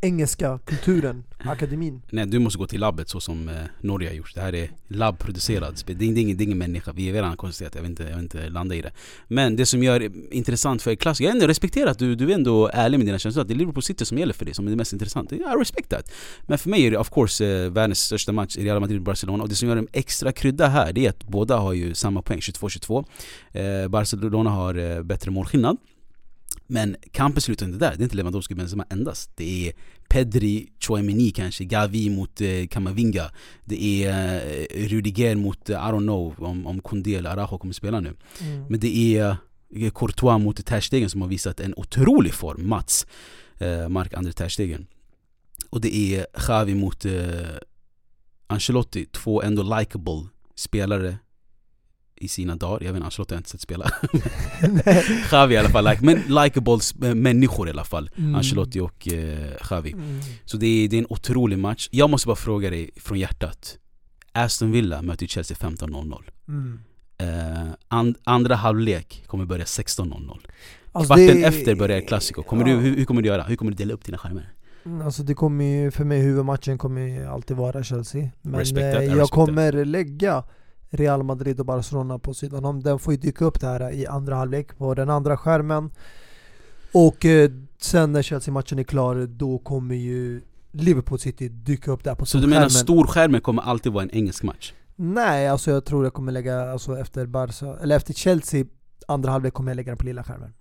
[0.00, 2.02] engelska kulturen, akademin.
[2.10, 4.34] Nej du måste gå till labbet så som eh, Norge har gjort.
[4.34, 5.98] Det här är labbproducerad spel.
[5.98, 6.92] Det är, det ingen, det är ingen människa.
[6.92, 7.74] Vi är redan konstaterat.
[7.74, 8.90] Jag vill inte, jag vill inte landa i det.
[9.28, 12.34] Men det som gör det intressant för klass, jag ändå respekterar att du, du är
[12.34, 13.42] ändå ärlig med dina känslor.
[13.42, 15.34] Att det är Liverpool City som gäller för dig, som är det mest intressanta.
[15.34, 16.10] I respect that.
[16.42, 19.42] Men för mig är det of course eh, världens största match i Real Madrid-Barcelona.
[19.42, 22.22] Och det som gör en extra krydda här, det är att båda har ju samma
[22.22, 23.04] poäng, 22-22.
[23.52, 25.76] Eh, Barcelona har eh, bättre målskillnad.
[26.70, 29.30] Men kampen slutar inte där, det är inte Lewandowski och Benzema endast.
[29.34, 29.72] Det är
[30.08, 33.30] Pedri, Chouameni kanske, Gavi mot eh, Kamavinga.
[33.64, 37.74] Det är eh, Rudiger mot, eh, I don't know om, om Koundé eller Araujo kommer
[37.74, 38.14] spela nu.
[38.68, 39.36] Men det är
[39.74, 43.06] eh, Courtois mot Ter Stegen som har visat en otrolig form, Mats.
[43.58, 44.86] Eh, Mark-André Ter Stegen.
[45.70, 47.12] Och det är Xavi mot eh,
[48.46, 51.18] Ancelotti, två ändå likable spelare
[52.20, 52.84] i sina dagar.
[52.86, 53.90] Jag vet inte, Ancelotti har jag inte sett spela.
[55.28, 58.10] Xavi i alla fall, like, men likeable sp- människor i alla fall.
[58.18, 58.34] Mm.
[58.34, 59.92] Ancelotti och eh, Xavi.
[59.92, 60.20] Mm.
[60.44, 61.88] Så det är, det är en otrolig match.
[61.92, 63.78] Jag måste bara fråga dig från hjärtat.
[64.32, 66.22] Aston Villa möter Chelsea 15.00.
[66.48, 66.80] Mm.
[67.18, 70.38] Eh, and, andra halvlek kommer börja 16.00.
[70.92, 72.42] Alltså Kvarten det- efter börjar Clasico.
[72.42, 72.74] Kommer Ja.
[72.76, 73.42] du, hur, hur kommer du göra?
[73.42, 74.52] Hur kommer du dela upp dina skärmar?
[74.86, 78.28] Mm, Alltså det kommer ju, för mig huvudmatchen kommer ju alltid vara Chelsea.
[78.42, 80.44] Men eh, jag kommer lägga
[80.90, 82.82] Real Madrid och Barcelona på sidan om.
[82.82, 85.90] Den får ju dyka upp där i andra halvlek på den andra skärmen.
[86.92, 90.40] Och eh, sen när Chelsea-matchen är klar, då kommer ju
[90.72, 92.84] Liverpool City dyka upp där på Så du menar storskärmen.
[93.04, 94.72] storskärmen kommer alltid vara en engelsk match?
[94.96, 98.64] Nej, alltså jag tror jag kommer lägga, alltså efter Barca, eller efter Chelsea,
[99.08, 100.52] andra halvlek kommer jag lägga den på lilla skärmen.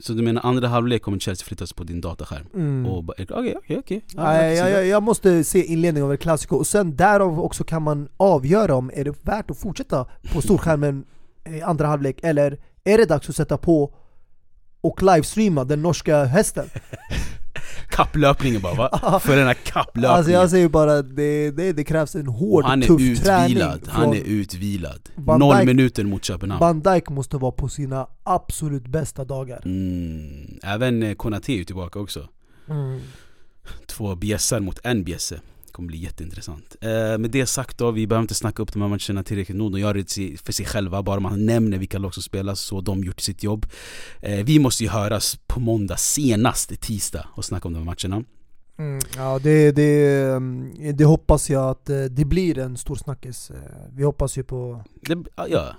[0.00, 2.46] Så du menar andra halvlek kommer Chelsea flyttas på din dataskärm?
[2.54, 2.86] Mm.
[2.86, 3.26] Och Okej,
[3.56, 4.04] okej, okej.
[4.14, 7.64] Ja, Nej, jag jag, jag, måste se inledningen av ett klassiker och sen därav också
[7.64, 11.04] kan man avgöra om är det värt att fortsätta på storskärmen
[11.44, 13.94] i andra halvlek eller är det dags att sätta på
[14.80, 16.66] och livestreama den norska hästen?
[17.90, 19.20] Kapplöpningen bara va?
[19.22, 20.10] För den här kapplöpningen.
[20.10, 23.44] Alltså jag säger bara det, det, det krävs en hård, Och han är tuff träning.
[23.46, 25.00] utvilad, han från- är utvilad.
[25.14, 26.60] Van Noll Dijk- minuter mot Köpenhamn.
[26.60, 29.62] Van Dijk måste vara på sina absolut bästa dagar.
[29.64, 30.58] Mm.
[30.62, 32.28] Även eh, Konate är ju tillbaka också.
[32.68, 33.00] Mm.
[33.86, 35.40] Två bjässar mot en bjässe.
[35.76, 36.76] Kommer bli jätteintressant.
[36.80, 39.72] Eh, med det sagt då, vi behöver inte snacka upp de här matcherna tillräckligt nog.
[39.72, 43.04] De gör det för sig själva, bara man nämner vilka lag som spelas så de
[43.04, 43.66] gjort sitt jobb.
[44.20, 48.24] Eh, vi måste ju höras på måndag, senast tisdag, och snacka om de här matcherna.
[48.78, 53.50] Mm, ja, det, det, mm, det hoppas jag att eh, det blir en stor snackis.
[53.50, 53.56] Eh,
[53.92, 54.84] Vi hoppas ju på...
[55.00, 55.74] Det, ja,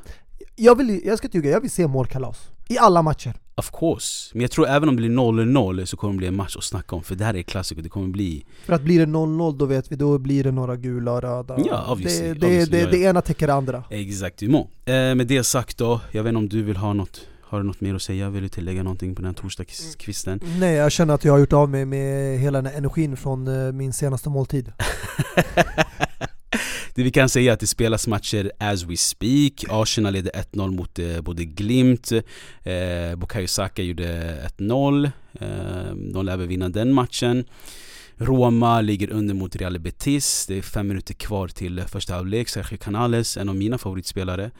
[0.55, 2.37] Jag, vill, jag ska ljuga, jag vill se målkalas.
[2.69, 3.33] I alla matcher.
[3.57, 4.31] Of course.
[4.33, 6.63] Men jag tror även om det blir 0-0 så kommer det bli en match att
[6.63, 7.03] snacka om.
[7.03, 8.45] För det här är klassiker, det kommer bli...
[8.65, 11.57] För att blir det 0-0 då vet vi, då blir det några gula och röda.
[11.65, 12.91] Ja, obviously, det, det, obviously, det, ja, ja.
[12.91, 13.83] det ena täcker det andra.
[13.89, 14.67] Exactement.
[14.85, 17.63] Eh, med det sagt då, jag vet inte om du vill ha något har du
[17.63, 18.29] något mer att säga?
[18.29, 20.39] Vill du tillägga någonting på den här torsdagskvisten?
[20.59, 23.47] Nej, jag känner att jag har gjort av mig med hela den här energin från
[23.47, 24.71] eh, min senaste måltid.
[26.97, 29.63] Det vi kan säga är att det spelas matcher as we speak.
[29.69, 32.11] Arsenal leder 1-0 mot eh, både Glimt.
[32.63, 35.11] Eh, Bukayo Saka gjorde 1-0.
[35.33, 37.45] Eh, de lär väl vinna den matchen.
[38.15, 40.45] Roma ligger under mot Real Betis.
[40.47, 42.49] Det är fem minuter kvar till första halvlek.
[42.49, 44.51] Sergio Canales, en av mina favoritspelare,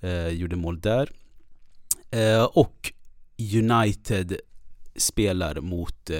[0.00, 1.10] eh, gjorde mål där.
[2.10, 2.92] Eh, och
[3.54, 4.36] United
[4.98, 6.10] spelar mot...
[6.10, 6.16] Eh,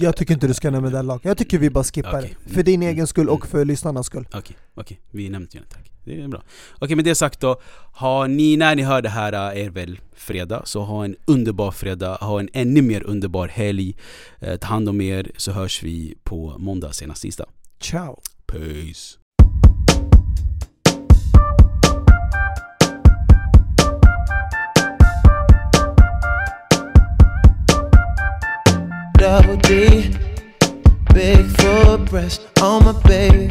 [0.00, 1.24] Jag tycker inte du ska nämna den laget.
[1.24, 2.36] Jag tycker vi bara skippar Okej.
[2.44, 2.50] det.
[2.54, 2.88] För din Mm.
[2.94, 4.28] egen skull och för lyssnarnas skull.
[4.34, 5.00] Okej, okej.
[5.10, 5.90] Vi nämnde United, tack.
[6.04, 6.42] Det är bra.
[6.78, 7.60] Okej, med det sagt då.
[7.92, 12.14] Har ni, när ni hör det här är väl fredag, så ha en underbar fredag.
[12.20, 13.96] Ha en ännu mer underbar helg.
[14.40, 17.46] Eh, ta hand om er, så hörs vi på måndag senast tisdag.
[17.80, 18.20] Ciao!
[18.46, 19.23] Peace!
[29.24, 30.10] Double D,
[31.14, 33.50] big full breast on my baby.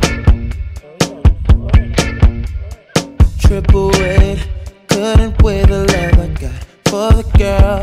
[3.40, 4.48] Triple weight,
[4.88, 6.60] couldn't weigh the love I got
[6.90, 7.82] for the girl.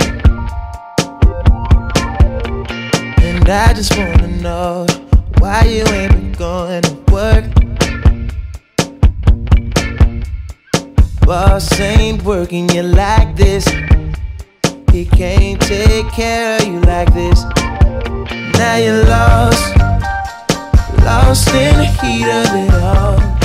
[3.25, 4.87] And I just wanna know
[5.39, 7.45] why you ain't been going to work.
[11.27, 13.67] Boss ain't working you like this.
[14.93, 17.45] He can't take care of you like this.
[18.59, 19.77] Now you're lost,
[21.05, 23.40] lost in the heat of it.